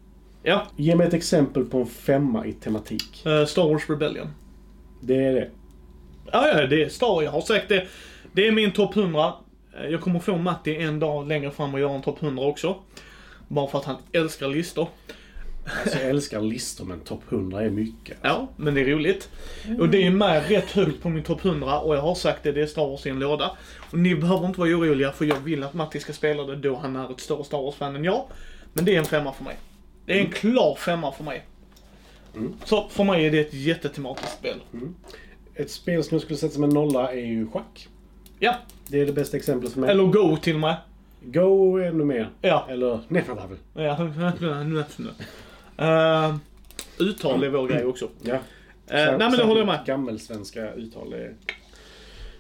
Ja, 0.43 0.67
Ge 0.77 0.97
mig 0.97 1.07
ett 1.07 1.15
exempel 1.15 1.65
på 1.65 1.79
en 1.79 1.87
femma 1.87 2.47
i 2.47 2.53
tematik. 2.53 3.27
eh, 3.27 3.45
Star 3.47 3.69
Wars 3.69 3.91
Rebellion. 3.91 4.27
Det 5.01 5.25
är 5.25 5.33
det. 5.33 5.49
Ja, 6.33 6.49
ja, 6.49 6.67
det 6.67 6.83
är 6.85 6.89
Star. 6.89 7.23
Jag 7.23 7.31
har 7.31 7.41
sagt 7.41 7.69
det. 7.69 7.87
Det 8.33 8.47
är 8.47 8.53
min 8.53 8.73
topp 8.73 8.97
100. 8.97 9.33
Eh, 9.79 9.87
Jag 9.87 10.01
kommer 10.01 10.21
få 10.21 10.37
Matti 10.37 10.77
en 10.77 10.99
dag 11.01 11.29
längre 11.29 11.51
fram 11.51 11.75
och 11.75 11.81
göra 11.81 11.95
en 11.95 12.03
topp 12.03 12.23
100 12.23 12.45
också. 12.45 12.77
Bara 13.49 13.67
för 13.69 13.79
att 13.79 13.85
han 13.85 13.97
älskar 14.13 14.49
listor. 14.49 14.89
Alltså, 15.83 15.99
jag 15.99 16.11
älskar 16.11 16.41
listor 16.41 16.85
men 16.85 17.01
topp 17.01 17.23
100 17.29 17.63
är 17.63 17.71
mycket. 17.71 18.19
Ja, 18.23 18.49
men 18.57 18.75
det 18.75 18.81
är 18.81 18.85
roligt. 18.85 19.31
Och 19.79 19.89
det 19.89 20.07
är 20.07 20.11
med 20.11 20.49
rätt 20.49 20.71
högt 20.71 21.03
på 21.03 21.09
min 21.09 21.23
topp 21.25 21.45
100 21.45 21.81
och 21.81 21.97
jag 21.97 22.01
har 22.03 22.15
sagt 22.15 22.43
det, 22.43 22.53
det 22.53 22.63
är 22.63 22.67
Star 22.67 22.87
Wars 22.89 23.07
i 23.07 23.11
en 23.11 23.19
låda. 23.19 23.57
Och 23.91 23.99
ni 23.99 24.15
behöver 24.15 24.47
inte 24.47 24.61
vara 24.61 24.71
oroliga 24.71 25.13
för 25.13 25.25
jag 25.25 25.41
vill 25.41 25.63
att 25.63 25.75
Matti 25.75 26.01
ska 26.01 26.13
spela 26.13 26.43
det 26.43 26.57
då 26.57 26.77
han 26.77 26.97
är 26.97 27.11
ett 27.13 27.21
större 27.21 27.45
Star 27.45 27.59
Wars-fan 27.59 27.97
än 27.97 28.05
jag. 28.05 28.25
Men 28.73 28.85
det 28.85 28.95
är 28.95 28.99
en 28.99 29.05
femma 29.05 29.33
för 29.33 29.45
mig. 29.45 29.57
Det 30.07 30.13
är 30.13 30.25
en 30.25 30.31
klar 30.31 30.75
femma 30.75 31.13
för 31.13 31.25
mig. 31.25 31.45
Mm. 32.35 32.55
Så 32.65 32.89
för 32.89 33.05
mig 33.05 33.27
är 33.27 33.31
det 33.31 33.39
ett 33.41 33.55
jättetematiskt 33.55 34.33
spel. 34.33 34.61
Ett 35.55 35.71
spel 35.71 36.05
som 36.05 36.15
jag 36.15 36.23
skulle 36.23 36.37
sätta 36.37 36.55
som 36.55 36.65
en 36.65 36.71
nolla 36.71 37.13
är 37.13 37.27
ju 37.27 37.51
schack. 37.51 37.89
Ja, 38.39 38.55
Det 38.89 39.01
är 39.01 39.07
det 39.07 39.13
bästa 39.13 39.37
exemplet 39.37 39.73
för 39.73 39.81
mig. 39.81 39.91
eller 39.91 40.05
Go 40.05 40.37
till 40.37 40.55
och 40.55 40.61
med. 40.61 40.77
Go 41.21 41.79
ännu 41.79 42.05
mer. 42.05 42.31
Ja. 42.43 42.67
Eller 42.71 43.01
Neferlevel. 43.09 43.59
Ja, 43.75 43.99
uh, 45.81 46.37
Uttal 46.99 47.45
är 47.45 47.49
vår 47.49 47.69
grej 47.69 47.85
också. 47.85 48.09
Ja. 48.23 48.35
Eh, 48.35 48.41
nej 48.89 49.19
men 49.19 49.31
det 49.33 49.45
håller 49.45 49.61
jag 49.61 49.67
med. 49.67 49.81
Gammelsvenska 49.87 50.73
uttal 50.73 51.13
är... 51.13 51.35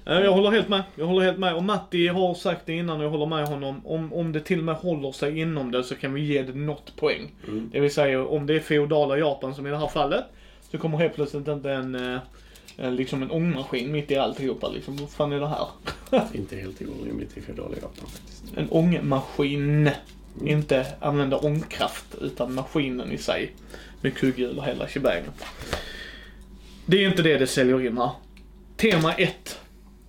Eh, 0.06 0.20
jag 0.20 0.32
håller 0.32 0.50
helt 0.50 0.68
med. 0.68 0.82
Jag 0.94 1.06
håller 1.06 1.26
helt 1.26 1.38
med. 1.38 1.54
Och 1.54 1.64
Matti 1.64 2.08
har 2.08 2.34
sagt 2.34 2.66
det 2.66 2.72
innan 2.72 2.98
och 2.98 3.04
jag 3.04 3.10
håller 3.10 3.26
med 3.26 3.48
honom. 3.48 3.86
Om, 3.86 4.12
om 4.12 4.32
det 4.32 4.40
till 4.40 4.58
och 4.58 4.64
med 4.64 4.74
håller 4.74 5.12
sig 5.12 5.38
inom 5.38 5.70
det 5.70 5.84
så 5.84 5.94
kan 5.94 6.14
vi 6.14 6.20
ge 6.20 6.42
det 6.42 6.54
något 6.54 6.96
poäng. 6.96 7.34
Mm. 7.48 7.70
Det 7.72 7.80
vill 7.80 7.94
säga 7.94 8.24
om 8.24 8.46
det 8.46 8.54
är 8.54 8.60
feodala 8.60 9.18
Japan 9.18 9.54
som 9.54 9.66
i 9.66 9.70
det 9.70 9.78
här 9.78 9.86
fallet. 9.86 10.24
Så 10.70 10.78
kommer 10.78 10.98
helt 10.98 11.14
plötsligt 11.14 11.48
inte 11.48 11.72
en, 11.72 11.94
eh, 11.94 12.00
en, 12.02 12.20
liksom 12.76 13.22
en 13.22 13.30
ångmaskin 13.30 13.92
mitt 13.92 14.10
i 14.10 14.16
alltihopa. 14.16 14.68
Liksom, 14.68 14.96
vad 14.96 15.10
fan 15.10 15.32
är 15.32 15.40
det 15.40 15.48
här? 15.48 15.68
Inte 16.32 16.56
helt 16.56 16.80
orimligt 16.80 17.36
i 17.36 17.40
feodala 17.40 17.76
Japan 17.76 18.06
faktiskt. 18.06 18.44
En 18.56 18.68
ångmaskin. 18.70 19.90
Inte 20.44 20.86
använda 21.00 21.36
ångkraft 21.36 22.14
utan 22.20 22.54
maskinen 22.54 23.12
i 23.12 23.18
sig. 23.18 23.52
Med 24.00 24.14
kugghjul 24.14 24.58
och 24.58 24.64
hela 24.64 24.88
shebangen. 24.88 25.32
Det 26.86 27.04
är 27.04 27.08
inte 27.08 27.22
det 27.22 27.38
det 27.38 27.46
säljer 27.46 27.86
in 27.86 27.98
här. 27.98 28.10
Tema 28.76 29.12
1. 29.12 29.60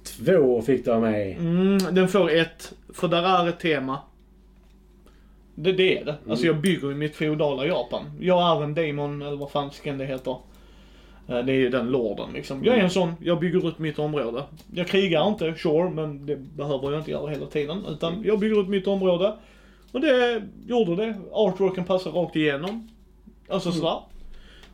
Två 0.03 0.61
fick 0.61 0.85
du 0.85 0.91
av 0.91 1.01
mig. 1.01 1.33
Mm, 1.33 1.77
den 1.77 2.07
får 2.07 2.31
ett, 2.31 2.73
för 2.93 3.07
där 3.07 3.23
är 3.23 3.49
ett 3.49 3.59
tema. 3.59 3.99
Det, 5.55 5.71
det 5.71 5.97
är 5.97 6.05
det. 6.05 6.15
Alltså 6.29 6.45
jag 6.45 6.61
bygger 6.61 6.89
ju 6.89 6.95
mitt 6.95 7.15
feodala 7.15 7.65
Japan. 7.65 8.03
Jag 8.19 8.57
är 8.57 8.63
en 8.63 8.73
demon, 8.73 9.21
eller 9.21 9.37
vad 9.37 9.51
fan 9.51 9.71
det 9.83 10.05
heter. 10.05 10.37
Eh, 11.27 11.45
Det 11.45 11.51
är 11.51 11.57
ju 11.57 11.69
den 11.69 11.91
lorden 11.91 12.33
liksom. 12.33 12.63
Jag 12.63 12.77
är 12.77 12.81
en 12.81 12.89
sån, 12.89 13.13
jag 13.21 13.39
bygger 13.39 13.67
ut 13.67 13.79
mitt 13.79 13.99
område. 13.99 14.43
Jag 14.73 14.87
krigar 14.87 15.27
inte, 15.27 15.53
sure, 15.55 15.89
men 15.89 16.25
det 16.25 16.35
behöver 16.35 16.91
jag 16.91 17.01
inte 17.01 17.11
göra 17.11 17.29
hela 17.29 17.45
tiden. 17.45 17.85
Utan 17.85 18.23
jag 18.23 18.39
bygger 18.39 18.61
ut 18.61 18.67
mitt 18.69 18.87
område. 18.87 19.33
Och 19.91 20.01
det 20.01 20.43
gjorde 20.67 20.95
det. 20.95 21.15
Artworken 21.31 21.83
passar 21.85 22.11
rakt 22.11 22.35
igenom. 22.35 22.89
Alltså 23.49 23.71
sådär. 23.71 23.99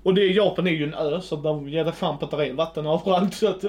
Och 0.03 0.13
det, 0.13 0.25
Japan 0.25 0.67
är 0.67 0.71
ju 0.71 0.83
en 0.83 0.93
ö, 0.93 1.21
så 1.21 1.35
där 1.35 1.67
ger 1.69 1.85
det 1.85 1.91
fan 1.91 2.17
på 2.17 2.25
att 2.25 2.31
det 2.31 2.45
är 2.47 2.53
vatten 2.53 2.85
överallt. 2.85 3.33
Så 3.33 3.47
att, 3.47 3.63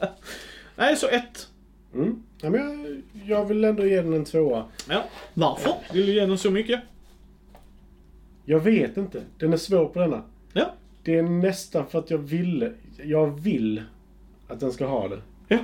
Nej, 0.76 0.96
så 0.96 1.08
ett. 1.08 1.48
Mm. 1.94 2.22
Ja, 2.42 2.50
men 2.50 2.60
jag, 2.60 3.02
jag 3.38 3.44
vill 3.44 3.64
ändå 3.64 3.86
ge 3.86 4.02
den 4.02 4.12
en 4.12 4.24
tvåa. 4.24 4.64
Ja. 4.88 5.04
Varför? 5.34 5.72
Vill 5.92 6.06
du 6.06 6.12
ge 6.14 6.26
den 6.26 6.38
så 6.38 6.50
mycket? 6.50 6.80
Jag 8.44 8.60
vet 8.60 8.96
inte. 8.96 9.22
Den 9.38 9.52
är 9.52 9.56
svår 9.56 9.86
på 9.86 9.98
denna. 9.98 10.22
Ja. 10.52 10.72
Det 11.02 11.18
är 11.18 11.22
nästan 11.22 11.86
för 11.86 11.98
att 11.98 12.10
jag 12.10 12.18
ville. 12.18 12.72
Jag 13.04 13.40
vill 13.40 13.82
att 14.48 14.60
den 14.60 14.72
ska 14.72 14.86
ha 14.86 15.08
det. 15.08 15.20
Ja. 15.48 15.58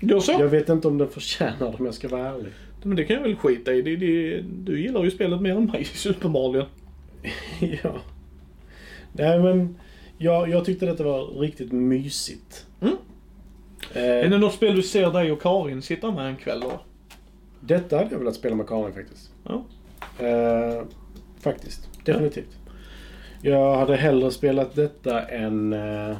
Då 0.00 0.20
så. 0.20 0.32
Jag 0.32 0.48
vet 0.48 0.68
inte 0.68 0.88
om 0.88 0.98
den 0.98 1.08
förtjänar 1.08 1.58
det 1.70 1.76
om 1.78 1.84
jag 1.84 1.94
ska 1.94 2.08
vara 2.08 2.28
ärlig. 2.28 2.52
Men 2.82 2.96
det 2.96 3.04
kan 3.04 3.16
jag 3.16 3.22
väl 3.22 3.36
skita 3.36 3.74
i. 3.74 3.82
Det, 3.82 3.96
det, 3.96 4.40
du 4.40 4.80
gillar 4.80 5.04
ju 5.04 5.10
spelet 5.10 5.40
mer 5.40 5.56
än 5.56 5.64
mig, 5.64 5.86
uppenbarligen. 6.08 6.66
ja. 7.82 7.96
Nej 9.12 9.38
men, 9.38 9.76
jag, 10.18 10.50
jag 10.50 10.64
tyckte 10.64 10.86
detta 10.86 11.04
var 11.04 11.26
riktigt 11.26 11.72
mysigt. 11.72 12.66
Mm. 12.80 12.96
Är 13.92 14.24
Eh, 14.24 14.30
det 14.30 14.38
något 14.38 14.54
spel 14.54 14.76
du 14.76 14.82
ser 14.82 15.10
dig 15.10 15.32
och 15.32 15.42
Karin 15.42 15.82
sitta 15.82 16.10
med 16.10 16.26
en 16.26 16.36
kväll 16.36 16.60
då? 16.60 16.80
detta 17.60 17.96
hade 17.96 18.10
jag 18.10 18.18
velat 18.18 18.34
spela 18.34 18.56
med 18.56 18.68
Karin 18.68 18.94
faktiskt. 18.94 19.30
Ja. 19.44 19.64
Eh, 20.26 20.82
faktiskt. 21.40 21.88
Definitivt. 22.04 22.58
Jag 23.42 23.76
hade 23.76 23.96
hellre 23.96 24.30
spelat 24.30 24.74
detta 24.74 25.22
än... 25.22 25.72
Eh, 25.72 26.16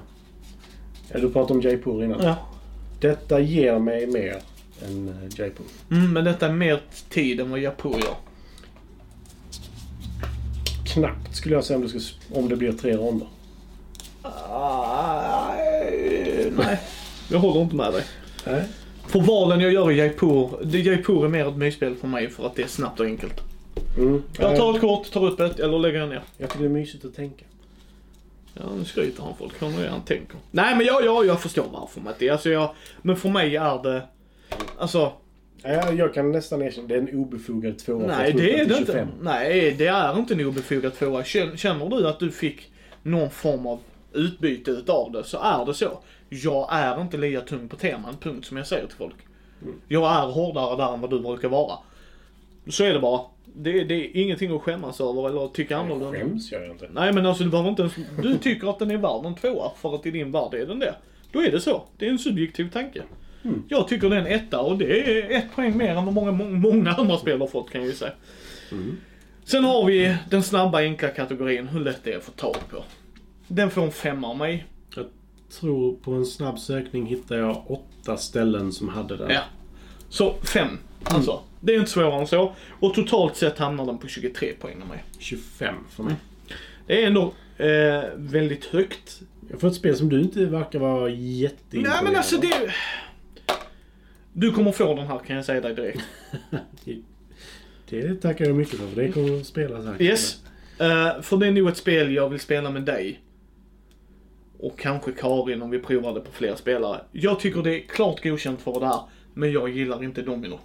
ja, 1.08 1.18
du 1.20 1.30
pratade 1.30 1.54
om 1.54 1.60
Jaipur 1.60 2.04
innan. 2.04 2.22
Ja. 2.22 2.36
Detta 3.00 3.40
ger 3.40 3.78
mig 3.78 4.06
mer 4.06 4.36
än 4.86 5.08
eh, 5.08 5.38
Jaipur. 5.38 5.66
Mm, 5.90 6.12
men 6.12 6.24
detta 6.24 6.46
är 6.46 6.52
mer 6.52 6.80
tid 7.08 7.40
än 7.40 7.50
vad 7.50 7.60
Japan 7.60 7.92
gör. 7.92 8.14
Knappt 10.86 11.36
skulle 11.36 11.54
jag 11.54 11.64
säga 11.64 11.76
om 11.76 11.82
det, 11.82 11.88
ska, 11.88 12.14
om 12.32 12.48
det 12.48 12.56
blir 12.56 12.72
tre 12.72 12.96
ronder. 12.96 13.28
Ah, 14.22 15.54
nej, 16.56 16.78
jag 17.30 17.38
håller 17.38 17.62
inte 17.62 17.76
med 17.76 17.92
dig. 17.92 18.04
Nej. 18.46 18.64
För 19.06 19.20
valen 19.20 19.60
jag 19.60 19.72
gör 19.72 19.90
i 19.90 19.96
Jaipur, 19.96 20.50
det 20.64 20.78
Jaipur 20.78 21.24
är 21.24 21.28
mer 21.28 21.48
ett 21.48 21.56
mysspel 21.56 21.94
för 21.94 22.08
mig 22.08 22.30
för 22.30 22.46
att 22.46 22.56
det 22.56 22.62
är 22.62 22.66
snabbt 22.66 23.00
och 23.00 23.06
enkelt. 23.06 23.47
Mm. 23.98 24.22
Jag 24.38 24.56
tar 24.56 24.74
ett 24.74 24.80
kort, 24.80 25.10
tar 25.10 25.26
upp 25.26 25.40
ett 25.40 25.60
eller 25.60 25.78
lägger 25.78 26.06
ner. 26.06 26.22
jag 26.36 26.50
tycker 26.50 26.64
det 26.64 26.68
är 26.68 26.72
mysigt 26.72 27.04
att 27.04 27.14
tänka. 27.14 27.44
Ja, 28.54 28.62
nu 28.78 28.84
skryter 28.84 29.22
han 29.22 29.36
folk 29.38 29.62
hur 29.62 29.88
han 29.88 30.02
tänker. 30.02 30.36
Nej, 30.50 30.76
men 30.76 30.86
jag, 30.86 31.04
jag, 31.04 31.26
jag 31.26 31.40
förstår 31.40 31.66
varför 31.72 32.00
Matti. 32.00 32.30
Alltså 32.30 32.50
jag, 32.50 32.74
men 33.02 33.16
för 33.16 33.28
mig 33.28 33.56
är 33.56 33.82
det... 33.82 34.02
Alltså, 34.78 35.12
Ja, 35.62 35.92
Jag, 35.92 36.14
kan 36.14 36.32
nästan 36.32 36.62
erkänna 36.62 36.88
det 36.88 36.94
är 36.94 36.98
en 36.98 37.14
obefogad 37.14 37.78
tvåa. 37.78 38.06
nej 38.06 38.32
det 38.32 38.60
är 38.60 38.66
det 38.66 38.78
inte. 38.78 38.92
25. 38.92 39.08
Nej, 39.20 39.72
det 39.78 39.86
är 39.86 40.18
inte 40.18 40.34
en 40.34 40.46
obefogad 40.46 40.94
tvåa. 40.94 41.24
Känner 41.24 41.56
känner 41.56 41.88
du 41.88 42.08
att 42.08 42.18
du 42.18 42.30
fick 42.30 42.72
någon 43.02 43.30
form 43.30 43.66
av 43.66 43.78
utbyte 44.12 44.70
utav 44.70 45.12
det, 45.12 45.24
så 45.24 45.38
är 45.38 45.66
det 45.66 45.74
så. 45.74 45.98
Jag 46.28 46.68
är 46.70 47.00
inte 47.00 47.16
lika 47.16 47.40
tung 47.40 47.68
på 47.68 47.76
teman, 47.76 48.16
punkt, 48.20 48.46
som 48.46 48.56
jag 48.56 48.66
säger 48.66 48.86
till 48.86 48.96
folk. 48.96 49.14
Jag 49.88 50.12
är 50.12 50.26
hårdare 50.26 50.76
där 50.76 50.94
än 50.94 51.00
vad 51.00 51.10
du 51.10 51.20
brukar 51.20 51.48
vara. 51.48 51.78
Så 52.68 52.84
är 52.84 52.92
det 52.92 53.00
bara. 53.00 53.20
Det, 53.54 53.84
det 53.84 53.94
är 53.94 54.22
ingenting 54.22 54.56
att 54.56 54.62
skämmas 54.62 55.00
över 55.00 55.28
eller 55.28 55.48
tycka 55.48 55.76
annorlunda. 55.76 56.18
Skäms 56.18 56.52
gör 56.52 56.60
jag 56.60 56.70
inte. 56.70 56.88
Nej 56.92 57.12
men 57.12 57.26
alltså 57.26 57.44
du 57.44 57.50
behöver 57.50 57.70
inte 57.70 57.82
ens, 57.82 57.94
du 58.22 58.38
tycker 58.38 58.70
att 58.70 58.78
den 58.78 58.90
är 58.90 58.96
värd 58.96 59.26
en 59.26 59.34
tvåa 59.34 59.70
för 59.76 59.94
att 59.94 60.06
i 60.06 60.10
din 60.10 60.32
värld 60.32 60.54
är 60.54 60.66
den 60.66 60.78
det. 60.78 60.94
Då 61.32 61.42
är 61.42 61.50
det 61.50 61.60
så. 61.60 61.82
Det 61.98 62.06
är 62.06 62.10
en 62.10 62.18
subjektiv 62.18 62.70
tanke. 62.70 63.02
Mm. 63.42 63.62
Jag 63.68 63.88
tycker 63.88 64.10
det 64.10 64.16
är 64.16 64.20
en 64.20 64.26
etta 64.26 64.60
och 64.60 64.78
det 64.78 65.10
är 65.10 65.30
ett 65.38 65.54
poäng 65.54 65.76
mer 65.76 65.96
än 65.96 66.04
vad 66.04 66.14
många, 66.14 66.32
många, 66.32 66.50
många 66.50 66.92
andra 66.92 67.16
spel 67.16 67.40
har 67.40 67.46
fått 67.46 67.70
kan 67.70 67.80
jag 67.80 67.88
ju 67.88 67.94
säga. 67.94 68.12
Mm. 68.72 68.96
Sen 69.44 69.64
har 69.64 69.84
vi 69.84 70.16
den 70.30 70.42
snabba 70.42 70.78
enkla 70.78 71.08
kategorin, 71.08 71.68
hur 71.68 71.80
lätt 71.80 72.00
det 72.04 72.12
är 72.12 72.16
att 72.16 72.24
få 72.24 72.32
tag 72.32 72.56
på. 72.70 72.84
Den 73.46 73.70
får 73.70 73.82
en 73.82 73.92
femma 73.92 74.28
av 74.28 74.36
mig. 74.36 74.66
Jag 74.96 75.06
tror 75.60 75.96
på 75.96 76.12
en 76.12 76.26
snabb 76.26 76.58
sökning 76.58 77.06
hittar 77.06 77.36
jag 77.36 77.70
åtta 77.70 78.16
ställen 78.16 78.72
som 78.72 78.88
hade 78.88 79.16
den. 79.16 79.30
Ja. 79.30 79.40
Så 80.08 80.34
fem. 80.42 80.78
Alltså, 81.04 81.40
det 81.60 81.74
är 81.74 81.78
inte 81.78 81.90
svårare 81.90 82.20
än 82.20 82.26
så. 82.26 82.54
Och 82.80 82.94
totalt 82.94 83.36
sett 83.36 83.58
hamnar 83.58 83.86
den 83.86 83.98
på 83.98 84.08
23 84.08 84.52
poäng 84.52 84.82
av 84.82 84.88
mig. 84.88 85.04
25 85.18 85.74
för 85.90 86.02
mig. 86.02 86.14
Det 86.86 87.02
är 87.02 87.06
ändå 87.06 87.32
eh, 87.56 88.02
väldigt 88.16 88.64
högt. 88.64 89.20
Jag 89.50 89.60
får 89.60 89.68
ett 89.68 89.74
spel 89.74 89.96
som 89.96 90.08
du 90.08 90.20
inte 90.20 90.44
verkar 90.44 90.78
vara 90.78 91.10
jätteimponerad 91.10 91.96
Nej 91.96 92.12
men 92.12 92.16
alltså 92.16 92.36
det... 92.36 92.74
Du 94.32 94.52
kommer 94.52 94.72
få 94.72 94.94
den 94.94 95.06
här 95.06 95.18
kan 95.18 95.36
jag 95.36 95.44
säga 95.44 95.60
dig 95.60 95.74
direkt. 95.74 96.00
Det 97.90 98.14
tackar 98.14 98.44
jag 98.44 98.56
mycket 98.56 98.78
för, 98.78 98.86
för 98.86 99.02
det 99.02 99.12
kommer 99.12 99.40
att 99.40 99.46
spelas 99.46 99.84
här. 99.84 100.02
Yes. 100.02 100.42
Eh, 100.78 101.22
för 101.22 101.36
det 101.36 101.46
är 101.46 101.50
nog 101.50 101.68
ett 101.68 101.76
spel 101.76 102.14
jag 102.14 102.28
vill 102.28 102.40
spela 102.40 102.70
med 102.70 102.82
dig. 102.82 103.20
Och 104.58 104.78
kanske 104.78 105.12
Karin 105.12 105.62
om 105.62 105.70
vi 105.70 105.78
provar 105.78 106.14
det 106.14 106.20
på 106.20 106.32
fler 106.32 106.56
spelare. 106.56 107.00
Jag 107.12 107.40
tycker 107.40 107.62
det 107.62 107.74
är 107.74 107.88
klart 107.88 108.22
godkänt 108.22 108.60
för 108.60 108.80
det 108.80 108.86
här. 108.86 109.00
Men 109.34 109.52
jag 109.52 109.68
gillar 109.68 110.04
inte 110.04 110.22
Domino. 110.22 110.60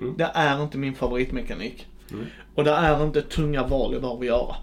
Mm. 0.00 0.14
Det 0.16 0.30
är 0.34 0.62
inte 0.62 0.78
min 0.78 0.94
favoritmekanik. 0.94 1.86
Mm. 2.10 2.26
Och 2.54 2.64
det 2.64 2.70
är 2.70 3.04
inte 3.04 3.22
tunga 3.22 3.66
val 3.66 3.92
jag 3.92 4.02
behöver 4.02 4.24
göra. 4.24 4.56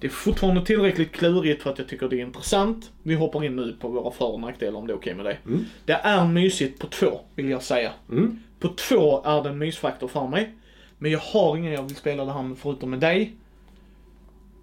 Det 0.00 0.06
är 0.06 0.10
fortfarande 0.10 0.66
tillräckligt 0.66 1.12
klurigt 1.12 1.62
för 1.62 1.70
att 1.70 1.78
jag 1.78 1.88
tycker 1.88 2.08
det 2.08 2.16
är 2.16 2.26
intressant. 2.26 2.90
Vi 3.02 3.14
hoppar 3.14 3.44
in 3.44 3.56
nu 3.56 3.76
på 3.80 3.88
våra 3.88 4.10
för 4.10 4.32
och 4.32 4.40
nackdelar 4.40 4.78
om 4.78 4.86
det 4.86 4.92
är 4.92 4.96
okej 4.96 5.14
med 5.14 5.24
dig. 5.24 5.40
Mm. 5.46 5.64
Det 5.84 5.92
är 5.92 6.26
mysigt 6.26 6.78
på 6.80 6.86
två, 6.86 7.20
vill 7.34 7.48
jag 7.50 7.62
säga. 7.62 7.92
Mm. 8.10 8.38
På 8.60 8.68
två 8.68 9.22
är 9.24 9.42
det 9.42 9.48
en 9.48 9.58
mysfaktor 9.58 10.08
för 10.08 10.26
mig. 10.26 10.54
Men 10.98 11.10
jag 11.10 11.18
har 11.18 11.56
ingen 11.56 11.72
jag 11.72 11.82
vill 11.82 11.96
spela 11.96 12.24
det 12.24 12.32
här 12.32 12.42
med 12.42 12.58
förutom 12.58 12.90
med 12.90 13.00
dig. 13.00 13.36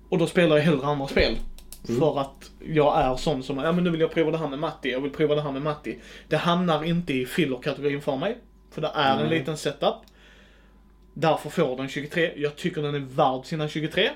Och 0.09 0.17
då 0.17 0.27
spelar 0.27 0.57
jag 0.57 0.63
hellre 0.63 0.87
andra 0.87 1.07
spel. 1.07 1.37
För 1.99 2.19
att 2.19 2.51
jag 2.65 3.01
är 3.01 3.15
sån 3.15 3.43
som, 3.43 3.57
ja 3.57 3.71
men 3.71 3.83
nu 3.83 3.89
vill 3.89 4.01
jag 4.01 4.11
prova 4.11 4.31
det 4.31 4.37
här 4.37 4.47
med 4.47 4.59
Matti, 4.59 4.91
jag 4.91 5.01
vill 5.01 5.11
prova 5.11 5.35
det 5.35 5.41
här 5.41 5.51
med 5.51 5.61
Matti. 5.61 5.99
Det 6.27 6.37
hamnar 6.37 6.83
inte 6.83 7.13
i 7.13 7.25
filler-kategorin 7.25 8.01
för 8.01 8.17
mig. 8.17 8.37
För 8.71 8.81
det 8.81 8.91
är 8.95 9.19
en 9.19 9.29
Nej. 9.29 9.39
liten 9.39 9.57
setup. 9.57 9.95
Därför 11.13 11.49
får 11.49 11.77
den 11.77 11.87
23. 11.89 12.33
Jag 12.35 12.55
tycker 12.55 12.81
den 12.81 12.95
är 12.95 12.99
värd 12.99 13.45
sina 13.45 13.67
23. 13.67 14.09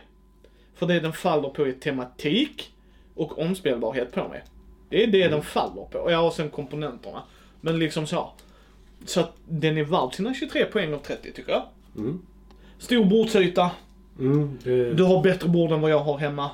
För 0.75 0.87
det 0.87 0.99
den 0.99 1.13
faller 1.13 1.49
på 1.49 1.67
är 1.67 1.71
tematik 1.71 2.73
och 3.15 3.39
omspelbarhet 3.39 4.11
på 4.11 4.27
mig. 4.27 4.43
Det 4.89 5.03
är 5.03 5.07
det 5.07 5.27
den 5.27 5.41
faller 5.41 5.83
på. 5.91 6.11
Ja, 6.11 6.19
och 6.19 6.33
sen 6.33 6.49
komponenterna. 6.49 7.23
Men 7.61 7.79
liksom 7.79 8.07
så. 8.07 8.31
Så 9.05 9.19
att 9.19 9.33
den 9.47 9.77
är 9.77 9.83
värd 9.83 10.13
sina 10.13 10.33
23 10.33 10.65
poäng 10.65 10.93
av 10.93 10.99
30 10.99 11.31
tycker 11.33 11.51
jag. 11.51 11.63
Mm. 11.95 12.21
Stor 12.77 13.05
bordsyta. 13.05 13.71
Mm. 14.19 14.59
Det, 14.63 14.93
Du 14.93 15.03
har 15.03 15.23
bättre 15.23 15.49
bord 15.49 15.71
än 15.71 15.81
vad 15.81 15.91
jag 15.91 15.99
har 15.99 16.17
hemma. 16.17 16.51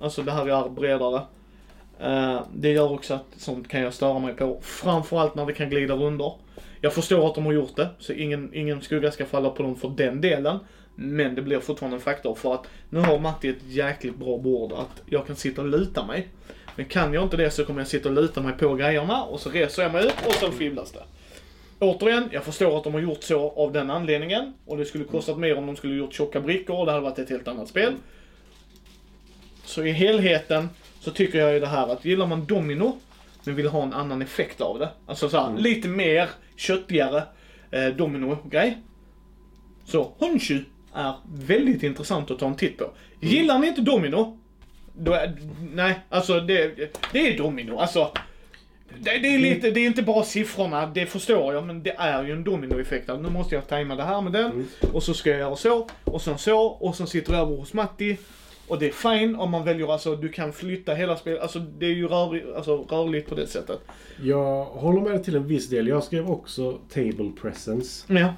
Alltså 0.00 0.22
det 0.22 0.32
här 0.32 0.46
är 0.46 0.68
bredare. 0.68 1.22
Eh, 2.02 2.42
det 2.54 2.72
gör 2.72 2.92
också 2.92 3.14
att 3.14 3.26
sånt 3.36 3.68
kan 3.68 3.80
jag 3.80 3.94
störa 3.94 4.18
mig 4.18 4.34
på. 4.34 4.58
Framförallt 4.62 5.34
när 5.34 5.46
det 5.46 5.52
kan 5.52 5.70
glida 5.70 5.94
under. 5.94 6.32
Jag 6.80 6.94
förstår 6.94 7.26
att 7.26 7.34
de 7.34 7.46
har 7.46 7.52
gjort 7.52 7.76
det, 7.76 7.88
så 7.98 8.12
ingen, 8.12 8.54
ingen 8.54 8.80
skugga 8.80 9.10
ska 9.10 9.26
falla 9.26 9.50
på 9.50 9.62
dem 9.62 9.76
för 9.76 9.88
den 9.88 10.20
delen. 10.20 10.58
Men 10.94 11.34
det 11.34 11.42
blir 11.42 11.60
fortfarande 11.60 11.96
en 11.96 12.00
faktor 12.00 12.34
för 12.34 12.54
att 12.54 12.66
nu 12.90 13.00
har 13.00 13.18
Matti 13.18 13.48
ett 13.48 13.62
jäkligt 13.66 14.16
bra 14.16 14.38
bord 14.38 14.72
att 14.72 15.02
jag 15.06 15.26
kan 15.26 15.36
sitta 15.36 15.62
och 15.62 15.68
luta 15.68 16.06
mig. 16.06 16.28
Men 16.76 16.86
kan 16.86 17.14
jag 17.14 17.22
inte 17.22 17.36
det 17.36 17.50
så 17.50 17.64
kommer 17.64 17.80
jag 17.80 17.88
sitta 17.88 18.08
och 18.08 18.14
luta 18.14 18.42
mig 18.42 18.52
på 18.52 18.74
grejerna 18.74 19.22
och 19.22 19.40
så 19.40 19.50
reser 19.50 19.82
jag 19.82 19.92
mig 19.92 20.04
upp 20.04 20.26
och 20.26 20.32
så 20.32 20.50
fibblas 20.50 20.92
det. 20.92 21.02
Återigen, 21.78 22.28
jag 22.32 22.44
förstår 22.44 22.78
att 22.78 22.84
de 22.84 22.94
har 22.94 23.00
gjort 23.00 23.22
så 23.22 23.50
av 23.50 23.72
den 23.72 23.90
anledningen. 23.90 24.54
Och 24.66 24.76
det 24.76 24.84
skulle 24.84 25.04
kostat 25.04 25.38
mer 25.38 25.58
om 25.58 25.66
de 25.66 25.76
skulle 25.76 25.94
gjort 25.94 26.14
tjocka 26.14 26.40
brickor 26.40 26.76
och 26.76 26.86
det 26.86 26.92
hade 26.92 27.04
varit 27.04 27.18
ett 27.18 27.30
helt 27.30 27.48
annat 27.48 27.68
spel. 27.68 27.94
Så 29.64 29.84
i 29.84 29.92
helheten 29.92 30.68
så 31.00 31.10
tycker 31.10 31.38
jag 31.38 31.52
ju 31.52 31.60
det 31.60 31.66
här 31.66 31.92
att 31.92 32.04
gillar 32.04 32.26
man 32.26 32.44
Domino 32.44 32.98
men 33.44 33.54
vill 33.54 33.68
ha 33.68 33.82
en 33.82 33.92
annan 33.92 34.22
effekt 34.22 34.60
av 34.60 34.78
det. 34.78 34.88
Alltså 35.06 35.28
så 35.28 35.40
här, 35.40 35.58
lite 35.58 35.88
mer 35.88 36.28
köttigare 36.56 37.22
eh, 37.70 37.86
Domino-grej. 37.86 38.78
Så 39.84 40.12
Honshu 40.18 40.64
är 40.94 41.14
väldigt 41.32 41.82
intressant 41.82 42.30
att 42.30 42.38
ta 42.38 42.46
en 42.46 42.56
titt 42.56 42.78
på. 42.78 42.90
Gillar 43.20 43.58
ni 43.58 43.66
inte 43.66 43.80
Domino? 43.80 44.38
Då 44.92 45.12
är, 45.12 45.36
nej, 45.74 45.98
alltså 46.08 46.40
det, 46.40 46.92
det 47.12 47.34
är 47.34 47.38
Domino. 47.38 47.78
Alltså, 47.78 48.12
det, 48.98 49.18
det 49.18 49.34
är 49.34 49.38
lite, 49.38 49.70
det 49.70 49.80
är 49.80 49.86
inte 49.86 50.02
bara 50.02 50.24
siffrorna, 50.24 50.86
det 50.86 51.06
förstår 51.06 51.54
jag, 51.54 51.66
men 51.66 51.82
det 51.82 51.94
är 51.98 52.24
ju 52.24 52.32
en 52.32 52.44
dominoeffekt. 52.44 53.08
Nu 53.08 53.30
måste 53.30 53.54
jag 53.54 53.68
tajma 53.68 53.94
det 53.96 54.02
här 54.02 54.20
med 54.20 54.32
den, 54.32 54.68
och 54.92 55.02
så 55.02 55.14
ska 55.14 55.30
jag 55.30 55.38
göra 55.38 55.56
så, 55.56 55.88
och 56.04 56.22
sen 56.22 56.38
så, 56.38 56.60
och 56.60 56.96
sen 56.96 57.06
sitter 57.06 57.32
jag 57.32 57.42
över 57.42 57.56
hos 57.56 57.72
Matti. 57.72 58.16
Och 58.70 58.78
det 58.78 58.86
är 58.86 59.18
fine 59.18 59.36
om 59.36 59.50
man 59.50 59.64
väljer, 59.64 59.92
alltså 59.92 60.16
du 60.16 60.28
kan 60.28 60.52
flytta 60.52 60.94
hela 60.94 61.16
spelet, 61.16 61.42
alltså 61.42 61.58
det 61.58 61.86
är 61.86 61.90
ju 61.90 62.08
rör, 62.08 62.54
alltså, 62.56 62.76
rörligt 62.76 63.28
på 63.28 63.34
det 63.34 63.46
sättet. 63.46 63.80
jag 64.22 64.64
håller 64.64 65.00
med 65.00 65.24
till 65.24 65.36
en 65.36 65.46
viss 65.46 65.68
del. 65.68 65.88
Jag 65.88 66.04
skrev 66.04 66.30
också 66.30 66.78
table 66.88 67.32
presence. 67.40 68.14
Ja. 68.14 68.34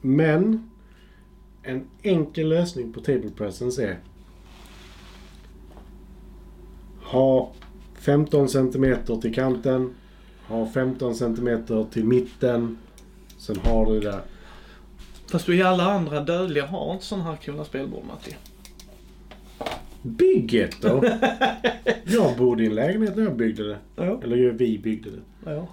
Men 0.00 0.70
en 1.62 1.88
enkel 2.02 2.48
lösning 2.48 2.92
på 2.92 3.00
table 3.00 3.30
presence 3.36 3.84
är 3.84 3.98
ha 7.02 7.52
15 7.94 8.48
cm 8.48 8.96
till 9.22 9.34
kanten. 9.34 9.94
Har 10.42 10.66
15 10.66 11.14
cm 11.14 11.64
till 11.90 12.04
mitten. 12.04 12.78
Sen 13.38 13.56
har 13.56 13.86
du 13.86 14.00
det. 14.00 14.20
Fast 15.30 15.48
vi 15.48 15.62
alla 15.62 15.84
andra 15.84 16.20
dödliga 16.20 16.66
har 16.66 16.92
inte 16.92 17.04
sådana 17.04 17.24
här 17.24 17.36
coola 17.36 17.64
spelbord 17.64 18.04
Matti. 18.04 18.36
Bygg 20.02 20.54
ett 20.54 20.82
då! 20.82 21.04
jag 22.04 22.36
bodde 22.36 22.62
i 22.62 22.66
en 22.66 22.74
lägenhet 22.74 23.16
när 23.16 23.24
jag 23.24 23.36
byggde 23.36 23.68
det. 23.68 23.78
Ja. 23.96 24.20
Eller 24.22 24.36
vi 24.36 24.78
byggde 24.78 25.10
det. 25.10 25.50
Ja. 25.50 25.68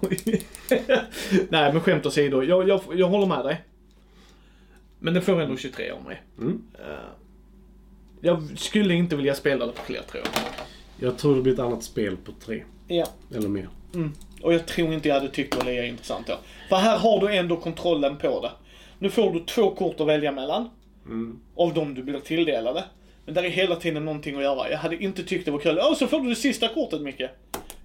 Nej 1.48 1.72
men 1.72 1.80
skämt 1.80 2.06
åsido, 2.06 2.42
jag, 2.42 2.68
jag, 2.68 2.80
jag 2.94 3.08
håller 3.08 3.26
med 3.26 3.44
dig. 3.44 3.64
Men 4.98 5.14
det 5.14 5.20
får 5.20 5.40
ändå 5.40 5.56
23 5.56 5.90
av 5.90 6.04
mig. 6.04 6.22
Mm. 6.38 6.62
Eh, 6.74 7.10
jag 8.20 8.58
skulle 8.58 8.94
inte 8.94 9.16
vilja 9.16 9.34
spela 9.34 9.66
det 9.66 9.72
på 9.72 9.82
fler 9.82 10.02
tror 10.02 10.22
jag. 10.24 10.44
Jag 11.08 11.18
tror 11.18 11.36
det 11.36 11.42
blir 11.42 11.52
ett 11.52 11.58
annat 11.58 11.82
spel 11.82 12.16
på 12.16 12.32
tre. 12.32 12.64
Ja. 12.86 13.06
Eller 13.34 13.48
mer. 13.48 13.68
Mm. 13.94 14.12
Och 14.42 14.54
jag 14.54 14.66
tror 14.66 14.92
inte 14.92 15.08
jag 15.08 15.14
hade 15.14 15.28
tyckt 15.28 15.52
det 15.52 15.58
var 15.58 15.72
lika 15.72 15.86
intressant 15.86 16.26
då. 16.26 16.38
För 16.68 16.76
här 16.76 16.98
har 16.98 17.20
du 17.20 17.36
ändå 17.36 17.56
kontrollen 17.56 18.16
på 18.16 18.40
det. 18.40 18.50
Nu 18.98 19.10
får 19.10 19.32
du 19.32 19.40
två 19.40 19.70
kort 19.70 20.00
att 20.00 20.06
välja 20.06 20.32
mellan. 20.32 20.68
Mm. 21.06 21.40
Av 21.56 21.74
de 21.74 21.94
du 21.94 22.02
blir 22.02 22.20
tilldelade. 22.20 22.84
Men 23.28 23.34
där 23.34 23.42
är 23.44 23.48
hela 23.48 23.76
tiden 23.76 24.04
någonting 24.04 24.36
att 24.36 24.42
göra. 24.42 24.70
Jag 24.70 24.78
hade 24.78 24.96
inte 25.04 25.24
tyckt 25.24 25.44
det 25.44 25.50
var 25.50 25.58
kul. 25.58 25.78
Åh, 25.82 25.94
så 25.94 26.06
får 26.06 26.20
du 26.20 26.28
det 26.28 26.34
sista 26.34 26.68
kortet 26.68 27.00
Micke. 27.00 27.22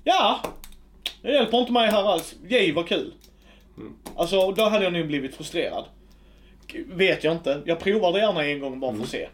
Ja! 0.04 0.40
Det 1.22 1.32
hjälper 1.32 1.58
inte 1.60 1.72
mig 1.72 1.88
här 1.92 2.04
alls. 2.12 2.36
Yay, 2.50 2.74
vad 2.74 2.88
kul. 2.88 3.14
Alltså, 4.16 4.52
då 4.52 4.64
hade 4.64 4.84
jag 4.84 4.94
nog 4.94 5.08
blivit 5.08 5.36
frustrerad. 5.36 5.84
Vet 6.88 7.24
jag 7.24 7.34
inte. 7.34 7.62
Jag 7.66 7.80
provar 7.80 8.14
det 8.14 8.20
gärna 8.20 8.46
en 8.46 8.60
gång 8.60 8.80
bara 8.80 8.96
för 8.96 9.04
att 9.04 9.10
se. 9.10 9.28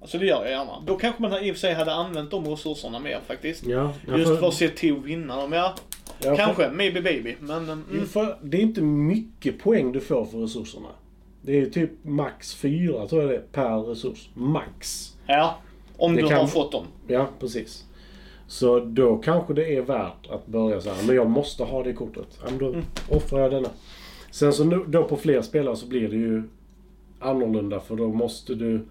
Alltså 0.00 0.18
det 0.18 0.26
gör 0.26 0.42
jag 0.42 0.50
gärna. 0.50 0.82
Då 0.86 0.96
kanske 0.96 1.22
man 1.22 1.44
i 1.44 1.50
och 1.50 1.54
för 1.54 1.60
sig 1.60 1.74
hade 1.74 1.92
använt 1.94 2.30
de 2.30 2.46
resurserna 2.48 2.98
mer 2.98 3.20
faktiskt. 3.26 3.66
Ja, 3.66 3.92
Just 4.08 4.28
får- 4.30 4.36
för 4.36 4.48
att 4.48 4.54
se 4.54 4.68
till 4.68 4.96
att 4.96 5.04
vinna 5.04 5.36
dem. 5.36 5.52
Ja, 5.52 5.74
jag 6.22 6.36
får- 6.38 6.44
kanske. 6.44 6.70
Maybe 6.70 7.00
baby. 7.00 7.34
Men... 7.40 7.68
mm, 7.68 8.06
det 8.42 8.56
är 8.56 8.62
inte 8.62 8.80
mycket 8.82 9.58
poäng 9.58 9.92
du 9.92 10.00
får 10.00 10.24
för 10.24 10.38
resurserna. 10.38 10.88
Det 11.42 11.58
är 11.60 11.66
typ 11.66 11.90
max 12.04 12.54
fyra 12.54 13.06
tror 13.06 13.22
jag 13.22 13.30
det 13.30 13.36
är, 13.36 13.40
per 13.52 13.78
resurs. 13.82 14.28
Max. 14.34 15.13
Ja. 15.26 15.58
Om 15.96 16.14
Det 16.16 16.22
du 16.22 16.28
kan- 16.28 16.40
har 16.40 16.46
fått 16.46 16.72
dem. 16.72 16.84
Ja, 17.06 17.28
precis. 17.40 17.84
Så 18.46 18.80
då 18.80 19.16
kanske 19.16 19.54
det 19.54 19.76
är 19.76 19.82
värt 19.82 20.26
att 20.30 20.46
börja 20.46 20.80
så 20.80 20.90
här. 20.90 21.06
Men 21.06 21.16
jag 21.16 21.30
måste 21.30 21.64
ha 21.64 21.82
det 21.82 21.92
kortet. 21.92 22.38
Ja, 22.44 22.50
men 22.50 22.58
då 22.58 22.74
offrar 23.16 23.40
jag 23.40 23.50
denna. 23.50 23.68
Sen 24.30 24.52
så 24.52 24.64
nu, 24.64 24.84
då 24.88 25.04
på 25.04 25.16
fler 25.16 25.42
spelare 25.42 25.76
så 25.76 25.86
blir 25.86 26.08
det 26.08 26.16
ju 26.16 26.42
annorlunda. 27.20 27.80
För 27.80 27.96
då 27.96 28.08
måste 28.08 28.54
du 28.54 28.86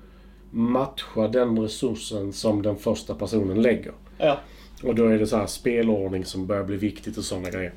matcha 0.51 1.27
den 1.27 1.59
resursen 1.59 2.33
som 2.33 2.61
den 2.61 2.75
första 2.75 3.15
personen 3.15 3.61
lägger. 3.61 3.93
Ja. 4.17 4.37
Och 4.83 4.95
då 4.95 5.05
är 5.07 5.19
det 5.19 5.27
så 5.27 5.37
här 5.37 5.45
spelordning 5.47 6.25
som 6.25 6.47
börjar 6.47 6.63
bli 6.63 6.77
viktigt 6.77 7.17
och 7.17 7.23
sådana 7.23 7.49
grejer. 7.49 7.73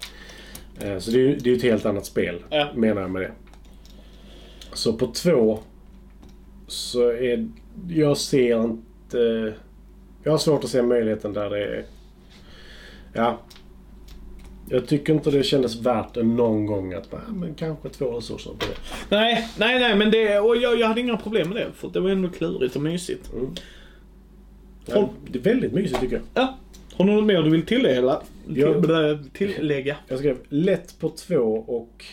Eh, 0.80 0.98
Så 0.98 1.10
det 1.10 1.16
är 1.16 1.20
ju 1.20 1.36
det 1.36 1.50
är 1.50 1.56
ett 1.56 1.62
helt 1.62 1.86
annat 1.86 2.06
spel, 2.06 2.42
Ja. 2.50 2.66
menar 2.74 3.00
jag 3.02 3.10
med 3.10 3.22
det. 3.22 3.32
Så 4.72 4.92
på 4.92 5.06
två 5.06 5.58
så 6.66 7.08
är... 7.10 7.48
Jag 7.88 8.16
ser 8.16 8.64
inte... 8.64 9.54
Jag 10.22 10.30
har 10.30 10.38
svårt 10.38 10.64
att 10.64 10.70
se 10.70 10.82
möjligheten 10.82 11.32
där 11.32 11.50
det 11.50 11.64
är... 11.64 11.84
Ja. 13.12 13.40
Jag 14.68 14.86
tycker 14.86 15.12
inte 15.12 15.30
det 15.30 15.42
kändes 15.42 15.76
värt 15.76 16.14
det 16.14 16.22
någon 16.22 16.66
gång 16.66 16.94
att 16.94 17.10
bara, 17.10 17.22
men 17.28 17.54
kanske 17.54 17.88
två 17.88 18.10
resurser 18.10 18.50
på 18.50 18.56
det. 18.58 18.76
Nej, 19.16 19.48
nej, 19.58 19.78
nej, 19.78 19.96
men 19.96 20.10
det... 20.10 20.38
Och 20.38 20.56
jag, 20.56 20.80
jag 20.80 20.88
hade 20.88 21.00
inga 21.00 21.16
problem 21.16 21.48
med 21.48 21.56
det. 21.56 21.72
För 21.74 21.88
det 21.88 22.00
var 22.00 22.10
ändå 22.10 22.28
klurigt 22.28 22.76
och 22.76 22.82
mysigt. 22.82 23.30
Ja, 24.86 25.10
det 25.30 25.38
är 25.38 25.42
väldigt 25.42 25.72
mysigt 25.72 26.00
tycker 26.00 26.16
jag. 26.16 26.24
Ja. 26.34 26.56
Har 26.94 27.04
du 27.04 27.12
något 27.12 27.24
mer 27.24 27.42
du 27.42 27.50
vill 27.50 27.66
tillägga? 27.66 28.20
Ja. 28.48 29.18
Till, 29.32 29.54
tillägga? 29.54 29.96
Jag 30.08 30.18
skrev 30.18 30.36
lätt 30.48 31.00
på 31.00 31.08
två 31.08 31.64
och... 31.66 32.04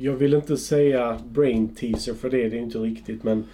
Jag 0.00 0.12
vill 0.12 0.34
inte 0.34 0.56
säga 0.56 1.18
brain 1.24 1.74
teaser 1.74 2.14
för 2.14 2.30
det, 2.30 2.48
det 2.48 2.56
är 2.56 2.60
inte 2.60 2.78
riktigt 2.78 3.24
men... 3.24 3.44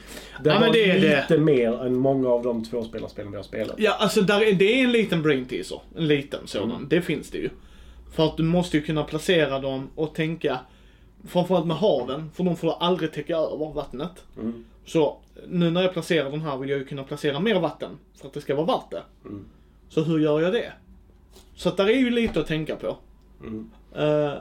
Det 0.43 0.49
Ja, 0.51 0.55
var 0.55 0.61
men 0.61 0.73
det 0.73 0.91
är 0.91 0.95
lite 0.95 1.27
det. 1.29 1.39
mer 1.39 1.83
än 1.85 1.97
många 1.97 2.29
av 2.29 2.43
de 2.43 2.65
tvåspelarspelen 2.65 3.31
vi 3.31 3.37
har 3.37 3.45
spelat. 3.45 3.75
Ja, 3.79 3.97
alltså 3.99 4.21
där 4.21 4.41
är, 4.41 4.53
det 4.53 4.81
är 4.81 4.85
en 4.85 4.93
liten 4.93 5.23
brain 5.23 5.45
teaser. 5.45 5.81
En 5.97 6.07
liten 6.07 6.47
sådan. 6.47 6.87
Det 6.91 7.03
finns 7.03 7.31
det 7.31 7.39
ju. 7.39 7.51
För 8.13 8.27
att 8.27 8.37
du 8.37 8.43
måste 8.43 8.77
ju 8.77 8.83
kunna 8.83 9.05
placera 9.05 9.59
dem 9.61 9.89
och 9.95 10.15
tänka, 10.15 10.59
framförallt 11.29 11.67
med 11.67 11.77
haven, 11.77 12.31
för 12.35 12.45
de 12.45 12.57
får 12.57 12.75
aldrig 12.83 13.13
täcka 13.13 13.37
över 13.37 13.73
vattnet. 13.75 14.25
Mm. 14.41 14.65
Så 14.87 15.19
nu 15.49 15.71
när 15.71 15.83
jag 15.83 15.93
placerar 15.93 16.31
den 16.31 16.41
här 16.41 16.57
vill 16.57 16.71
jag 16.71 16.79
ju 16.79 16.85
kunna 16.85 17.03
placera 17.03 17.41
mer 17.41 17.61
vatten 17.61 17.91
för 18.21 18.27
att 18.29 18.35
det 18.35 18.41
ska 18.41 18.55
vara 18.55 18.67
värt 18.67 18.91
det. 18.91 19.03
Mm. 19.29 19.45
Så 19.89 20.03
hur 20.03 20.19
gör 20.19 20.41
jag 20.41 20.53
det? 20.53 20.73
Så 21.55 21.69
att 21.69 21.77
där 21.77 21.87
är 21.87 21.99
ju 21.99 22.11
lite 22.11 22.41
att 22.41 22.47
tänka 22.47 22.77
på. 22.77 22.97
Mm. 23.43 23.71
Eh, 23.97 24.33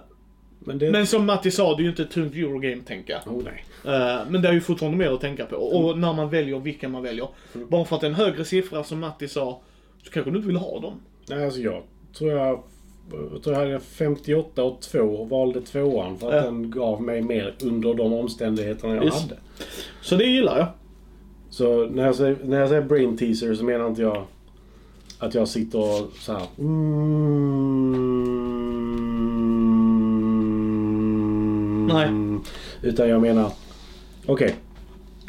Men 0.65 0.77
det... 0.77 0.91
men 0.91 1.07
som 1.07 1.25
Matti 1.25 1.51
sa, 1.51 1.75
det 1.75 1.81
är 1.81 1.83
ju 1.83 1.89
inte 1.89 2.03
ett 2.03 2.11
tungt 2.11 2.35
Eurogame-tänka. 2.35 3.21
Oh. 3.25 3.47
Eh, 3.85 4.21
men 4.29 4.41
det 4.41 4.47
är 4.49 4.53
ju 4.53 4.61
fortfarande 4.61 4.97
mer 4.97 5.11
att 5.11 5.21
tänka 5.21 5.45
på. 5.45 5.55
Och 5.55 5.97
när 5.97 6.13
man 6.13 6.29
väljer 6.29 6.59
vilka 6.59 6.89
man 6.89 7.03
väljer. 7.03 7.27
Bara 7.53 7.85
för 7.85 7.95
att 7.95 8.01
det 8.01 8.07
är 8.07 8.09
en 8.09 8.15
högre 8.15 8.45
siffra 8.45 8.83
som 8.83 8.99
Matti 8.99 9.27
sa, 9.27 9.61
så 10.03 10.11
kanske 10.11 10.31
du 10.31 10.37
inte 10.37 10.47
vill 10.47 10.57
ha 10.57 10.79
dem. 10.79 10.93
nej, 11.29 11.45
alltså 11.45 11.59
jag 11.59 11.83
tror 12.17 12.31
jag... 12.31 12.63
Jag 13.33 13.43
tror 13.43 13.55
jag 13.55 13.61
hade 13.61 13.79
58 13.79 14.63
och 14.63 14.81
2 14.81 14.99
och 14.99 15.29
valde 15.29 15.61
tvåan 15.61 16.17
för 16.17 16.27
att 16.27 16.35
Ja. 16.35 16.41
den 16.41 16.71
gav 16.71 17.01
mig 17.01 17.21
mer 17.21 17.55
under 17.61 17.93
de 17.93 18.13
omständigheterna 18.13 18.95
jag 18.95 19.05
Just. 19.05 19.21
hade. 19.21 19.35
Så 20.01 20.15
det 20.15 20.23
gillar 20.25 20.57
jag. 20.57 20.67
Så 21.49 21.85
när 21.85 22.05
jag, 22.05 22.15
säger, 22.15 22.37
när 22.43 22.59
jag 22.59 22.69
säger 22.69 22.81
brain 22.81 23.17
teaser 23.17 23.55
så 23.55 23.63
menar 23.63 23.87
inte 23.87 24.01
jag 24.01 24.23
att 25.19 25.33
jag 25.35 25.47
sitter 25.47 25.79
och 25.79 26.11
så 26.19 26.33
här. 26.33 26.41
Mm, 26.59 28.32
Nej. 31.87 32.39
Utan 32.81 33.09
jag 33.09 33.21
menar, 33.21 33.51
okej. 34.25 34.55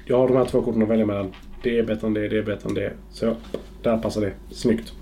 jag 0.06 0.18
har 0.18 0.28
de 0.28 0.36
här 0.36 0.44
två 0.44 0.62
korten 0.62 0.82
att 0.82 0.88
välja 0.88 1.06
mellan. 1.06 1.32
Det 1.62 1.78
är 1.78 1.82
bättre 1.82 2.06
än 2.06 2.14
det, 2.14 2.28
det 2.28 2.38
är 2.38 2.42
bättre 2.42 2.68
än 2.68 2.74
det. 2.74 2.92
Så 3.12 3.36
där 3.82 3.98
passar 3.98 4.20
det. 4.20 4.32
Snyggt. 4.50 4.92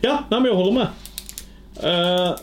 Ja, 0.00 0.24
nej, 0.30 0.40
men 0.40 0.50
jag 0.50 0.56
håller 0.56 0.72
med. 0.72 0.88
Eh, 1.82 2.36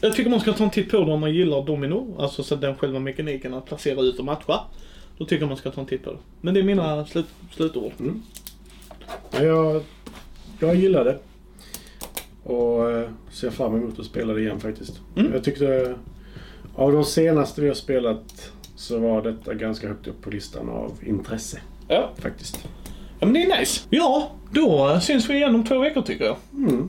jag 0.00 0.16
tycker 0.16 0.30
man 0.30 0.40
ska 0.40 0.52
ta 0.52 0.64
en 0.64 0.70
titt 0.70 0.90
på 0.90 1.04
det 1.04 1.12
om 1.12 1.20
man 1.20 1.34
gillar 1.34 1.66
domino. 1.66 2.16
Alltså 2.18 2.42
så 2.42 2.56
den 2.56 2.76
själva 2.76 2.98
mekaniken 2.98 3.54
att 3.54 3.66
placera 3.66 4.00
ut 4.00 4.18
och 4.18 4.24
matcha. 4.24 4.60
Då 5.18 5.24
tycker 5.24 5.42
jag 5.42 5.48
man 5.48 5.56
ska 5.56 5.70
ta 5.70 5.80
en 5.80 5.86
titt 5.86 6.04
på 6.04 6.10
det. 6.10 6.18
Men 6.40 6.54
det 6.54 6.60
är 6.60 6.64
mina 6.64 7.06
slut, 7.06 7.26
slutord. 7.52 7.92
Ja, 9.30 9.42
Jag, 9.42 9.82
jag 10.58 10.74
gillar 10.74 11.04
det. 11.04 11.18
Och 12.44 12.90
eh, 12.90 13.08
ser 13.30 13.50
fram 13.50 13.74
emot 13.74 13.98
att 13.98 14.06
spela 14.06 14.32
det 14.32 14.40
igen 14.40 14.60
faktiskt. 14.60 15.00
Mm. 15.16 15.32
Jag 15.32 15.44
tyckte 15.44 15.94
av 16.80 16.92
de 16.92 17.04
senaste 17.04 17.60
vi 17.60 17.68
har 17.68 17.74
spelat 17.74 18.52
så 18.76 18.98
var 18.98 19.22
detta 19.22 19.54
ganska 19.54 19.88
högt 19.88 20.06
upp 20.06 20.22
på 20.22 20.30
listan 20.30 20.68
av 20.68 20.92
intresse 21.06 21.60
Ja. 21.88 22.10
faktiskt. 22.18 22.64
ja, 23.20 23.26
men 23.26 23.32
det 23.32 23.42
är 23.42 23.58
nice. 23.60 23.80
Ja, 23.90 24.30
då 24.52 25.00
syns 25.00 25.30
vi 25.30 25.34
igen 25.34 25.54
om 25.54 25.64
två 25.64 25.78
veckor 25.78 26.02
tycker 26.02 26.24
jag. 26.24 26.36
Mm. 26.54 26.88